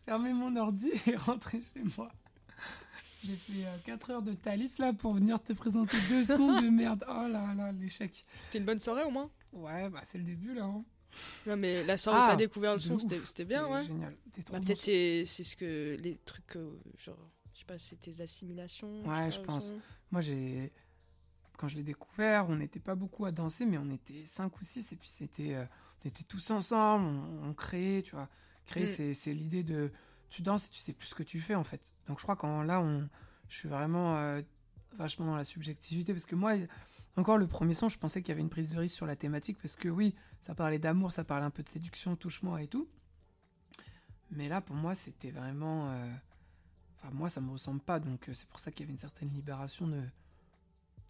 fermer 0.06 0.34
mon 0.34 0.56
ordi 0.56 0.91
et 1.06 1.15
rentrer 1.15 1.62
chez 1.62 1.84
moi. 1.97 2.12
J'ai 3.25 3.36
fait 3.36 3.65
4 3.86 4.10
heures 4.12 4.21
de 4.21 4.34
Thalys 4.34 4.77
là 4.80 4.93
pour 4.93 5.13
venir 5.13 5.41
te 5.43 5.53
présenter 5.53 5.97
deux 6.10 6.23
sons 6.23 6.62
de 6.62 6.69
merde. 6.69 7.03
Oh 7.08 7.27
là 7.27 7.53
là, 7.56 7.71
l'échec. 7.71 8.25
C'était 8.45 8.60
une 8.60 8.65
bonne 8.65 8.80
soirée 8.80 9.03
au 9.03 9.10
moins? 9.12 9.30
Ouais, 9.53 9.89
bah 9.89 10.01
c'est 10.03 10.17
le 10.17 10.23
début 10.23 10.53
là. 10.53 10.65
hein. 10.65 10.84
Non, 11.47 11.58
mais 11.58 11.84
la 11.84 11.97
soirée 11.97 12.19
où 12.19 12.21
Ah, 12.23 12.27
t'as 12.32 12.36
découvert 12.36 12.73
le 12.73 12.80
de 12.80 12.84
son, 12.84 12.93
ouf, 12.95 13.01
c'était 13.01 13.19
c'était 13.25 13.45
bien, 13.45 13.67
ouais. 13.67 13.84
génial. 13.84 14.15
T'es 14.32 14.43
trop 14.43 14.53
Bah, 14.53 14.60
bon. 14.60 14.65
peut-être 14.65 14.82
c'est 14.82 15.23
c'est 15.25 15.43
ce 15.43 15.56
que 15.56 15.97
les 15.99 16.17
trucs 16.25 16.56
euh, 16.58 16.80
genre 16.99 17.17
je 17.53 17.60
sais 17.60 17.65
pas 17.65 17.80
c'est 17.80 17.95
tes 17.99 18.21
assimilations 18.21 19.01
tu 19.03 19.10
Ouais, 19.10 19.15
vois, 19.15 19.30
je 19.32 19.39
le 19.39 19.45
pense. 19.45 19.67
son. 19.69 19.80
Moi, 20.12 20.21
j'ai. 20.21 20.71
Quand 21.57 21.67
je 21.67 21.75
l'ai 21.75 21.83
découvert, 21.83 22.47
on 22.49 22.55
n'était 22.55 22.79
pas 22.79 22.95
beaucoup 22.95 23.25
à 23.25 23.31
danser, 23.31 23.65
mais 23.65 23.77
on 23.77 23.89
était 23.89 24.23
5 24.25 24.59
ou 24.61 24.63
6, 24.63 24.91
et 24.91 24.95
puis 24.95 25.09
c'était. 25.09 25.55
euh, 25.55 25.65
on 26.03 26.07
était 26.07 26.23
tous 26.23 26.51
ensemble, 26.51 27.05
on, 27.05 27.49
on 27.49 27.53
créait, 27.53 28.03
tu 28.03 28.11
vois. 28.15 28.29
Créer, 28.65 28.83
Mm. 28.85 29.13
c'est- 29.15 29.33
l'idée 29.33 29.63
de. 29.63 29.91
Tu 30.29 30.41
danses 30.43 30.67
et 30.67 30.69
tu 30.69 30.77
sais 30.79 30.93
plus 30.93 31.07
ce 31.07 31.15
que 31.15 31.23
tu 31.23 31.39
fais, 31.41 31.55
en 31.55 31.63
fait. 31.63 31.93
Donc, 32.07 32.17
je 32.19 32.23
crois 32.23 32.35
qu'en 32.35 32.61
là, 32.61 32.79
on, 32.81 33.09
je 33.49 33.57
suis 33.57 33.69
vraiment 33.69 34.17
euh, 34.17 34.41
vachement 34.97 35.25
dans 35.25 35.35
la 35.35 35.43
subjectivité, 35.45 36.13
parce 36.13 36.25
que 36.25 36.35
moi, 36.35 36.53
encore 37.15 37.37
le 37.37 37.47
premier 37.47 37.73
son, 37.73 37.89
je 37.89 37.97
pensais 37.97 38.21
qu'il 38.21 38.29
y 38.29 38.31
avait 38.33 38.41
une 38.41 38.49
prise 38.49 38.69
de 38.69 38.77
risque 38.77 38.95
sur 38.95 39.05
la 39.07 39.15
thématique, 39.15 39.57
parce 39.59 39.75
que 39.75 39.87
oui, 39.89 40.13
ça 40.41 40.53
parlait 40.53 40.79
d'amour, 40.79 41.11
ça 41.11 41.23
parlait 41.23 41.45
un 41.45 41.49
peu 41.49 41.63
de 41.63 41.69
séduction, 41.69 42.15
touche-moi 42.15 42.61
et 42.61 42.67
tout. 42.67 42.87
Mais 44.31 44.49
là, 44.49 44.61
pour 44.61 44.75
moi, 44.75 44.95
c'était 44.95 45.31
vraiment. 45.31 45.89
euh, 45.91 46.13
Enfin, 46.99 47.09
moi, 47.13 47.29
ça 47.29 47.41
me 47.41 47.51
ressemble 47.51 47.79
pas, 47.79 47.99
donc 47.99 48.27
c'est 48.33 48.47
pour 48.49 48.59
ça 48.59 48.71
qu'il 48.71 48.81
y 48.81 48.83
avait 48.85 48.91
une 48.93 48.97
certaine 48.99 49.29
libération 49.29 49.87
de 49.87 50.01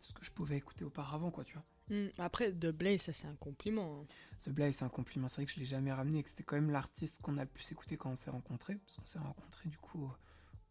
ce 0.02 0.14
que 0.14 0.24
je 0.24 0.32
pouvais 0.32 0.58
écouter 0.58 0.86
auparavant, 0.86 1.32
quoi, 1.32 1.44
tu 1.44 1.54
vois. 1.54 1.64
Hmm, 1.90 2.10
Après 2.18 2.52
The 2.52 2.68
Blaze 2.68 3.02
ça 3.02 3.14
c'est 3.14 3.28
un 3.28 3.36
compliment. 3.36 4.02
hein. 4.02 4.06
The 4.44 4.50
Blaze, 4.50 4.76
c'est 4.76 4.86
un 4.86 4.90
compliment. 4.90 5.28
C'est 5.30 5.36
vrai 5.38 5.46
que 5.46 5.52
je 5.54 5.60
l'ai 5.60 5.66
jamais 5.66 5.92
ramené 5.94 6.20
et 6.20 6.24
que 6.24 6.30
c'était 6.30 6.44
quand 6.44 6.58
même 6.58 6.70
l'artiste 6.70 7.22
qu'on 7.22 7.38
a 7.38 7.44
le 7.44 7.50
plus 7.50 7.72
écouté 7.72 7.96
quand 7.98 8.12
on 8.12 8.16
s'est 8.16 8.30
rencontrés. 8.30 8.76
Parce 8.76 8.98
qu'on 8.98 9.06
s'est 9.06 9.20
rencontrés, 9.20 9.70
du 9.70 9.78
coup, 9.78 10.04
au, 10.04 10.12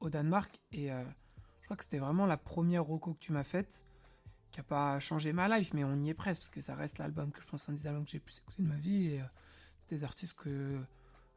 au 0.06 0.10
Danemark. 0.10 0.60
Et 0.72 0.92
euh, 0.92 1.02
je 1.60 1.64
crois 1.66 1.76
que 1.76 1.84
c'était 1.84 1.98
vraiment 1.98 2.26
la 2.26 2.36
première 2.36 2.84
roco 2.84 3.14
que 3.14 3.18
tu 3.18 3.32
m'as 3.32 3.44
faite, 3.44 3.82
qui 4.50 4.60
a 4.60 4.62
pas 4.62 5.00
changé 5.00 5.32
ma 5.32 5.48
life, 5.58 5.72
mais 5.72 5.84
on 5.84 5.96
y 6.04 6.10
est 6.10 6.14
presque, 6.14 6.42
parce 6.42 6.50
que 6.50 6.60
ça 6.60 6.74
reste 6.74 6.98
l'album 6.98 7.32
que 7.32 7.40
je 7.40 7.46
pense 7.46 7.66
un 7.68 7.72
des 7.72 7.86
albums 7.86 8.04
que 8.04 8.10
j'ai 8.10 8.18
le 8.18 8.24
plus 8.24 8.38
écouté 8.38 8.62
de 8.62 8.68
ma 8.68 8.76
vie. 8.76 9.06
Et 9.12 9.20
euh, 9.22 9.24
des 9.88 10.04
artistes 10.04 10.34
que, 10.34 10.78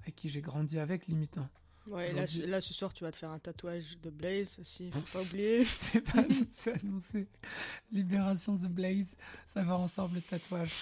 avec 0.02 0.15
qui 0.15 0.28
j'ai 0.28 0.41
grandi 0.41 0.78
avec, 0.78 1.08
limite. 1.08 1.38
hein. 1.38 1.49
Ouais, 1.88 2.13
là, 2.13 2.26
là 2.46 2.62
ce 2.62 2.74
soir 2.74 2.94
tu 2.94 3.04
vas 3.04 3.12
te 3.12 3.18
faire 3.18 3.32
un 3.32 3.39
tatouage 3.39 3.98
de 4.00 4.10
Blaze 4.12 4.58
aussi, 4.60 4.92
faut 4.92 5.00
pas 5.20 5.22
oublier. 5.24 5.65
C'est 5.80 6.02
pas 6.02 6.24
c'est 6.52 6.84
annoncé. 6.84 7.28
Libération 7.92 8.56
The 8.56 8.68
Blaze, 8.68 9.15
ça 9.46 9.63
va 9.63 9.76
ensemble 9.78 10.15
le 10.15 10.22
tatouage. 10.22 10.74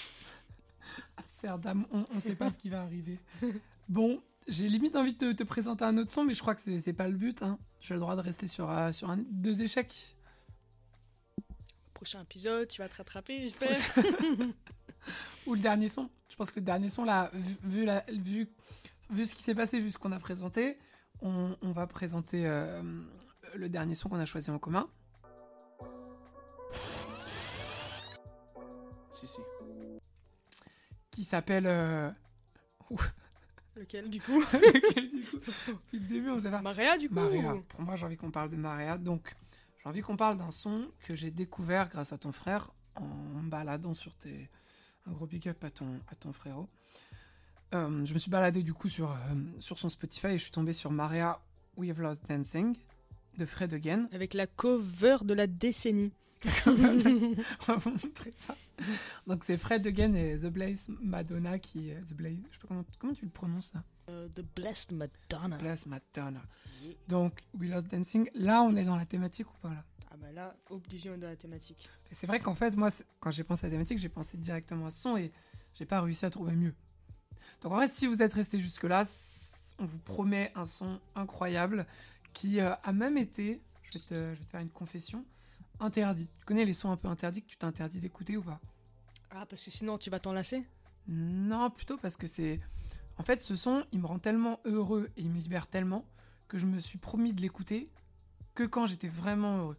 Amsterdam, 1.15 1.85
on, 1.91 2.05
on 2.13 2.19
sait 2.19 2.35
pas 2.35 2.51
ce 2.51 2.57
qui 2.57 2.69
va 2.69 2.81
arriver. 2.81 3.19
Bon, 3.89 4.21
j'ai 4.49 4.67
limite 4.67 4.97
envie 4.97 5.13
de 5.13 5.31
te, 5.31 5.31
te 5.31 5.43
présenter 5.43 5.85
un 5.85 5.97
autre 5.97 6.11
son, 6.11 6.25
mais 6.25 6.33
je 6.33 6.41
crois 6.41 6.53
que 6.55 6.59
c'est 6.59 6.77
c'est 6.77 6.91
pas 6.91 7.07
le 7.07 7.15
but. 7.15 7.41
Hein. 7.41 7.57
J'ai 7.79 7.93
le 7.93 8.01
droit 8.01 8.17
de 8.17 8.21
rester 8.21 8.47
sur, 8.47 8.69
euh, 8.69 8.91
sur 8.91 9.09
un, 9.09 9.17
deux 9.29 9.61
échecs. 9.61 10.17
Prochain 11.93 12.21
épisode, 12.21 12.67
tu 12.67 12.81
vas 12.81 12.89
te 12.89 12.97
rattraper, 12.97 13.39
j'espère. 13.39 13.77
Ou 15.47 15.55
le 15.55 15.61
dernier 15.61 15.87
son. 15.87 16.09
Je 16.29 16.35
pense 16.35 16.51
que 16.51 16.59
le 16.59 16.65
dernier 16.65 16.89
son, 16.89 17.05
là, 17.05 17.31
vu, 17.33 17.55
vu, 17.63 17.85
la- 17.85 18.03
vu, 18.09 18.49
vu 19.09 19.25
ce 19.25 19.35
qui 19.35 19.43
s'est 19.43 19.55
passé, 19.55 19.79
vu 19.79 19.91
ce 19.91 19.97
qu'on 19.97 20.11
a 20.11 20.19
présenté, 20.19 20.77
on, 21.21 21.55
on 21.61 21.71
va 21.71 21.87
présenter 21.87 22.47
euh, 22.47 22.81
le 23.55 23.69
dernier 23.69 23.95
son 23.95 24.09
qu'on 24.09 24.19
a 24.19 24.25
choisi 24.25 24.49
en 24.51 24.59
commun. 24.59 24.87
Si, 29.11 29.25
si. 29.25 29.41
Qui 31.11 31.23
s'appelle. 31.23 31.65
euh, 31.67 32.11
Lequel 33.75 34.09
du 34.09 34.21
coup? 34.21 34.39
Lequel, 34.53 35.09
du 35.11 35.23
coup? 35.25 35.37
Depuis 35.37 35.99
le 35.99 36.07
début, 36.07 36.29
on 36.29 36.39
pas. 36.39 36.61
Maria 36.61 36.97
du 36.97 37.09
coup 37.09 37.15
Maria. 37.15 37.55
Pour 37.69 37.81
moi, 37.81 37.95
j'ai 37.95 38.05
envie 38.05 38.17
qu'on 38.17 38.31
parle 38.31 38.49
de 38.49 38.55
Maria. 38.55 38.97
Donc, 38.97 39.35
j'ai 39.79 39.89
envie 39.89 40.01
qu'on 40.01 40.17
parle 40.17 40.37
d'un 40.37 40.51
son 40.51 40.91
que 41.01 41.15
j'ai 41.15 41.31
découvert 41.31 41.89
grâce 41.89 42.13
à 42.13 42.17
ton 42.17 42.31
frère 42.31 42.71
en 42.95 43.05
me 43.05 43.49
baladant 43.49 43.93
sur 43.93 44.13
tes. 44.15 44.49
Un 45.05 45.11
gros 45.13 45.25
big 45.25 45.47
up 45.47 45.63
à 45.63 45.69
ton, 45.71 45.99
à 46.09 46.15
ton 46.15 46.33
frérot. 46.33 46.67
Euh, 47.73 48.05
je 48.05 48.13
me 48.13 48.19
suis 48.19 48.31
baladé 48.31 48.63
du 48.63 48.73
coup 48.73 48.87
sur, 48.89 49.11
euh, 49.11 49.15
sur 49.59 49.77
son 49.77 49.89
Spotify 49.89 50.27
et 50.27 50.37
je 50.37 50.43
suis 50.43 50.51
tombé 50.51 50.71
sur 50.73 50.89
Maria 50.91 51.39
We've 51.75 51.99
Lost 51.99 52.21
Dancing 52.29 52.75
de 53.37 53.45
Fred 53.45 53.73
Again. 53.73 54.07
Avec 54.13 54.33
la 54.33 54.47
cover 54.47 55.17
de 55.23 55.33
la 55.33 55.47
décennie. 55.47 56.11
On 56.67 56.71
va 57.65 57.75
vous 57.77 57.89
montrer 57.91 58.31
ça. 58.39 58.55
Donc, 59.25 59.43
c'est 59.43 59.57
Fred 59.57 59.85
Again 59.87 60.13
et 60.13 60.37
The 60.37 60.45
Blaze 60.47 60.87
Madonna 61.01 61.57
qui. 61.59 61.91
euh, 61.91 61.99
The 62.07 62.13
Blaze, 62.13 62.37
je 62.51 62.55
sais 62.55 62.61
pas 62.61 62.67
comment, 62.69 62.85
comment 62.99 63.13
tu 63.13 63.25
le 63.25 63.31
prononces 63.31 63.71
ça? 63.73 63.83
Euh, 64.09 64.27
The 64.29 64.45
Blessed 64.55 64.91
Madonna. 64.91 65.57
Blaze 65.57 65.85
Madonna. 65.87 66.41
Donc, 67.07 67.43
We 67.59 67.69
Lost 67.69 67.87
Dancing. 67.87 68.29
Là, 68.35 68.61
on 68.61 68.75
est 68.75 68.85
dans 68.85 68.95
la 68.95 69.05
thématique 69.05 69.47
ou 69.49 69.57
pas 69.61 69.69
là? 69.69 69.83
Ah 70.11 70.15
bah 70.17 70.31
là, 70.31 70.55
obligé 70.69 71.09
de 71.09 71.21
la 71.25 71.35
thématique. 71.35 71.89
C'est 72.11 72.27
vrai 72.27 72.39
qu'en 72.39 72.55
fait, 72.55 72.75
moi, 72.77 72.89
quand 73.19 73.31
j'ai 73.31 73.43
pensé 73.43 73.65
à 73.65 73.69
la 73.69 73.73
thématique, 73.73 73.99
j'ai 73.99 74.07
pensé 74.09 74.37
directement 74.37 74.85
à 74.85 74.91
ce 74.91 75.01
son 75.01 75.17
et 75.17 75.31
j'ai 75.73 75.85
pas 75.85 76.01
réussi 76.01 76.25
à 76.25 76.29
trouver 76.29 76.53
mieux. 76.53 76.73
Donc 77.61 77.73
en 77.73 77.79
fait, 77.79 77.89
si 77.89 78.07
vous 78.07 78.21
êtes 78.21 78.33
resté 78.33 78.59
jusque-là, 78.59 79.03
on 79.79 79.85
vous 79.85 79.99
promet 79.99 80.51
un 80.55 80.65
son 80.65 80.99
incroyable 81.15 81.85
qui 82.33 82.59
euh, 82.59 82.73
a 82.83 82.93
même 82.93 83.17
été, 83.17 83.61
je 83.83 83.97
vais, 83.97 84.05
te, 84.05 84.13
je 84.13 84.39
vais 84.39 84.45
te 84.45 84.49
faire 84.49 84.61
une 84.61 84.69
confession, 84.69 85.25
interdit. 85.79 86.27
Tu 86.39 86.45
connais 86.45 86.65
les 86.65 86.73
sons 86.73 86.91
un 86.91 86.97
peu 86.97 87.07
interdits 87.07 87.41
que 87.41 87.47
tu 87.47 87.57
t'interdis 87.57 87.99
d'écouter 87.99 88.37
ou 88.37 88.43
pas? 88.43 88.59
Ah, 89.31 89.45
parce 89.45 89.63
que 89.63 89.71
sinon 89.71 89.97
tu 89.97 90.09
vas 90.09 90.19
t'enlacer? 90.19 90.63
Non, 91.07 91.69
plutôt 91.69 91.97
parce 91.97 92.17
que 92.17 92.27
c'est... 92.27 92.57
En 93.17 93.23
fait, 93.23 93.41
ce 93.41 93.55
son, 93.55 93.83
il 93.91 93.99
me 93.99 94.05
rend 94.05 94.19
tellement 94.19 94.59
heureux 94.65 95.09
et 95.17 95.21
il 95.21 95.31
me 95.31 95.39
libère 95.39 95.67
tellement 95.67 96.05
que 96.47 96.57
je 96.57 96.65
me 96.65 96.79
suis 96.79 96.97
promis 96.97 97.33
de 97.33 97.41
l'écouter 97.41 97.85
que 98.53 98.63
quand 98.63 98.85
j'étais 98.85 99.07
vraiment 99.07 99.57
heureux. 99.57 99.77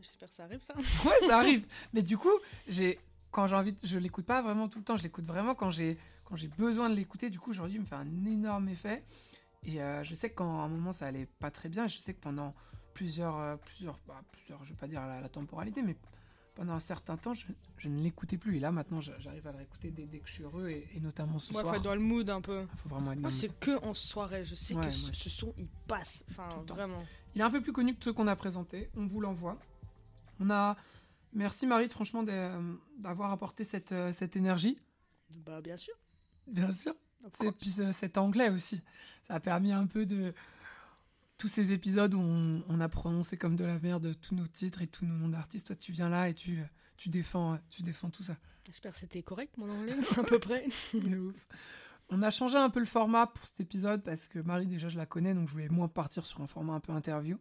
J'espère 0.00 0.28
que 0.28 0.34
ça 0.34 0.44
arrive, 0.44 0.62
ça. 0.62 0.74
Ouais, 0.76 1.28
ça 1.28 1.38
arrive. 1.38 1.66
Mais 1.92 2.02
du 2.02 2.18
coup, 2.18 2.32
j'ai 2.68 2.98
quand 3.34 3.46
j'ai 3.48 3.56
envie, 3.56 3.76
je 3.82 3.98
l'écoute 3.98 4.24
pas 4.26 4.40
vraiment 4.42 4.68
tout 4.68 4.78
le 4.78 4.84
temps. 4.84 4.96
Je 4.96 5.02
l'écoute 5.02 5.26
vraiment 5.26 5.54
quand 5.54 5.70
j'ai 5.70 5.98
quand 6.24 6.36
j'ai 6.36 6.48
besoin 6.48 6.88
de 6.88 6.94
l'écouter. 6.94 7.28
Du 7.30 7.38
coup, 7.38 7.50
aujourd'hui, 7.50 7.74
il 7.76 7.80
me 7.80 7.86
fait 7.86 7.96
un 7.96 8.24
énorme 8.24 8.68
effet. 8.68 9.04
Et 9.64 9.82
euh, 9.82 10.02
je 10.04 10.14
sais 10.14 10.30
que 10.30 10.36
quand 10.36 10.60
à 10.60 10.64
un 10.64 10.68
moment 10.68 10.92
ça 10.92 11.06
allait 11.06 11.26
pas 11.26 11.50
très 11.50 11.68
bien, 11.68 11.86
je 11.86 11.98
sais 11.98 12.14
que 12.14 12.20
pendant 12.20 12.54
plusieurs 12.94 13.38
euh, 13.38 13.56
plusieurs 13.56 13.98
bah, 14.06 14.22
plusieurs, 14.32 14.62
je 14.64 14.70
vais 14.70 14.76
pas 14.76 14.86
dire 14.86 15.00
la, 15.06 15.20
la 15.20 15.28
temporalité, 15.28 15.82
mais 15.82 15.96
pendant 16.54 16.74
un 16.74 16.80
certain 16.80 17.16
temps, 17.16 17.34
je, 17.34 17.46
je 17.78 17.88
ne 17.88 18.00
l'écoutais 18.02 18.38
plus. 18.38 18.58
Et 18.58 18.60
là, 18.60 18.70
maintenant, 18.70 19.00
j'arrive 19.00 19.46
à 19.48 19.50
le 19.52 19.58
réécouter 19.58 19.90
dès, 19.90 20.06
dès 20.06 20.20
que 20.20 20.28
je 20.28 20.34
suis 20.34 20.44
heureux 20.44 20.68
et, 20.68 20.86
et 20.94 21.00
notamment 21.00 21.38
ce 21.40 21.52
Moi, 21.52 21.62
soir. 21.62 21.74
faut 21.74 21.78
être 21.78 21.84
dans 21.84 21.94
le 21.96 22.00
mood 22.00 22.30
un 22.30 22.40
peu. 22.40 22.66
Il 22.72 22.78
faut 22.78 22.88
vraiment 22.88 23.10
être 23.10 23.16
dans 23.18 23.22
Moi, 23.22 23.30
le 23.30 23.34
c'est 23.34 23.58
que 23.58 23.82
en 23.84 23.92
soirée. 23.94 24.44
Je 24.44 24.54
sais 24.54 24.74
Ouais, 24.74 24.84
que 24.84 24.90
ce, 24.90 25.12
ce 25.12 25.28
son, 25.30 25.52
il 25.58 25.66
passe. 25.88 26.24
Enfin, 26.30 26.48
vraiment. 26.68 27.02
Il 27.34 27.40
est 27.40 27.44
un 27.44 27.50
peu 27.50 27.60
plus 27.60 27.72
connu 27.72 27.94
que 27.96 28.04
ceux 28.04 28.12
qu'on 28.12 28.28
a 28.28 28.36
présentés. 28.36 28.88
On 28.96 29.06
vous 29.06 29.20
l'envoie. 29.20 29.58
On 30.40 30.48
a. 30.50 30.76
Merci 31.34 31.66
Marie, 31.66 31.88
franchement, 31.88 32.22
d'avoir 32.22 33.32
apporté 33.32 33.64
cette, 33.64 33.92
euh, 33.92 34.12
cette 34.12 34.36
énergie. 34.36 34.78
Bah, 35.30 35.60
bien 35.60 35.76
sûr. 35.76 35.94
Bien 36.46 36.72
sûr. 36.72 36.94
Course. 37.38 37.54
puis 37.58 37.70
ce- 37.70 37.90
cet 37.92 38.18
anglais 38.18 38.50
aussi. 38.50 38.82
Ça 39.22 39.34
a 39.34 39.40
permis 39.40 39.72
un 39.72 39.86
peu 39.86 40.06
de. 40.06 40.34
Tous 41.36 41.48
ces 41.48 41.72
épisodes 41.72 42.14
où 42.14 42.20
on, 42.20 42.62
on 42.68 42.80
a 42.80 42.88
prononcé 42.88 43.36
comme 43.36 43.56
de 43.56 43.64
la 43.64 43.80
merde 43.80 44.14
tous 44.20 44.34
nos 44.36 44.46
titres 44.46 44.82
et 44.82 44.86
tous 44.86 45.04
nos 45.04 45.14
noms 45.16 45.28
d'artistes. 45.30 45.66
Toi, 45.66 45.76
tu 45.76 45.90
viens 45.90 46.08
là 46.08 46.28
et 46.28 46.34
tu, 46.34 46.60
tu, 46.96 47.08
défends, 47.08 47.58
tu 47.70 47.82
défends 47.82 48.08
tout 48.10 48.22
ça. 48.22 48.36
J'espère 48.66 48.92
que 48.92 48.98
c'était 49.00 49.22
correct, 49.22 49.56
mon 49.56 49.68
anglais, 49.68 49.96
à 50.16 50.22
peu 50.22 50.38
près. 50.38 50.64
De 50.94 51.18
ouf. 51.18 51.48
On 52.10 52.22
a 52.22 52.30
changé 52.30 52.56
un 52.56 52.70
peu 52.70 52.78
le 52.78 52.86
format 52.86 53.26
pour 53.26 53.44
cet 53.46 53.58
épisode 53.60 54.04
parce 54.04 54.28
que 54.28 54.38
Marie, 54.38 54.66
déjà, 54.66 54.88
je 54.88 54.96
la 54.96 55.06
connais, 55.06 55.34
donc 55.34 55.48
je 55.48 55.52
voulais 55.54 55.68
moins 55.68 55.88
partir 55.88 56.24
sur 56.24 56.40
un 56.40 56.46
format 56.46 56.74
un 56.74 56.80
peu 56.80 56.92
interview. 56.92 57.38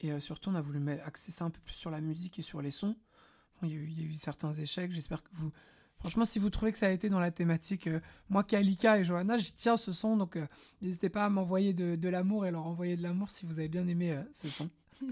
Et 0.00 0.10
euh, 0.12 0.20
surtout, 0.20 0.48
on 0.50 0.54
a 0.54 0.62
voulu 0.62 0.80
axer 1.04 1.30
ça 1.32 1.44
un 1.44 1.50
peu 1.50 1.60
plus 1.60 1.74
sur 1.74 1.90
la 1.90 2.00
musique 2.00 2.38
et 2.38 2.42
sur 2.42 2.62
les 2.62 2.70
sons. 2.70 2.96
Il, 3.62 3.70
y 3.70 3.72
a 3.72 3.76
eu, 3.76 3.88
il 3.88 4.00
y 4.00 4.02
a 4.04 4.06
eu 4.06 4.14
certains 4.14 4.52
échecs. 4.52 4.92
J'espère 4.92 5.22
que 5.22 5.30
vous. 5.34 5.50
Franchement, 5.98 6.24
si 6.24 6.38
vous 6.38 6.48
trouvez 6.48 6.70
que 6.70 6.78
ça 6.78 6.86
a 6.86 6.90
été 6.90 7.08
dans 7.08 7.18
la 7.18 7.32
thématique, 7.32 7.88
euh, 7.88 8.00
moi, 8.28 8.44
Kalika 8.44 8.98
et 9.00 9.04
Johanna, 9.04 9.36
je 9.36 9.50
tiens 9.54 9.76
ce 9.76 9.92
son, 9.92 10.16
donc 10.16 10.36
euh, 10.36 10.46
n'hésitez 10.80 11.08
pas 11.08 11.24
à 11.24 11.28
m'envoyer 11.28 11.72
de, 11.72 11.96
de 11.96 12.08
l'amour 12.08 12.46
et 12.46 12.52
leur 12.52 12.66
envoyer 12.66 12.96
de 12.96 13.02
l'amour 13.02 13.30
si 13.30 13.46
vous 13.46 13.58
avez 13.58 13.68
bien 13.68 13.88
aimé 13.88 14.12
euh, 14.12 14.22
ce 14.32 14.48
son. 14.48 14.70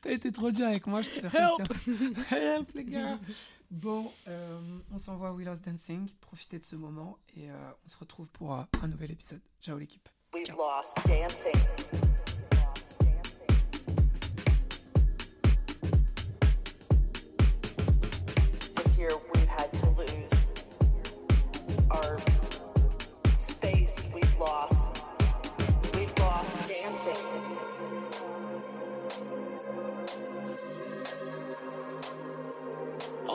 T'as 0.00 0.10
été 0.10 0.32
trop 0.32 0.50
dur 0.50 0.66
avec 0.66 0.86
moi, 0.86 1.02
je 1.02 1.10
te 1.10 1.26
Help 1.26 2.30
Help, 2.32 2.70
les 2.74 2.84
gars 2.84 3.18
Bon, 3.70 4.12
euh, 4.28 4.60
on 4.92 4.98
s'envoie 4.98 5.32
We 5.32 5.46
Lost 5.46 5.64
Dancing. 5.64 6.06
Profitez 6.20 6.58
de 6.58 6.64
ce 6.66 6.76
moment 6.76 7.18
et 7.34 7.50
euh, 7.50 7.54
on 7.86 7.88
se 7.88 7.96
retrouve 7.96 8.28
pour 8.28 8.54
euh, 8.54 8.62
un 8.82 8.88
nouvel 8.88 9.10
épisode. 9.10 9.40
Ciao 9.62 9.78
l'équipe. 9.78 10.08
We've 10.34 10.54
lost 10.56 10.98
dancing. 11.06 12.31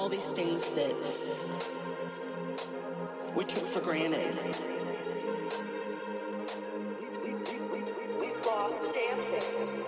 All 0.07 0.11
these 0.11 0.29
things 0.29 0.63
that 0.63 0.95
we 3.35 3.43
took 3.43 3.67
for 3.67 3.81
granted. 3.81 4.39
We've 8.17 8.45
lost 8.45 8.93
dancing. 8.93 9.86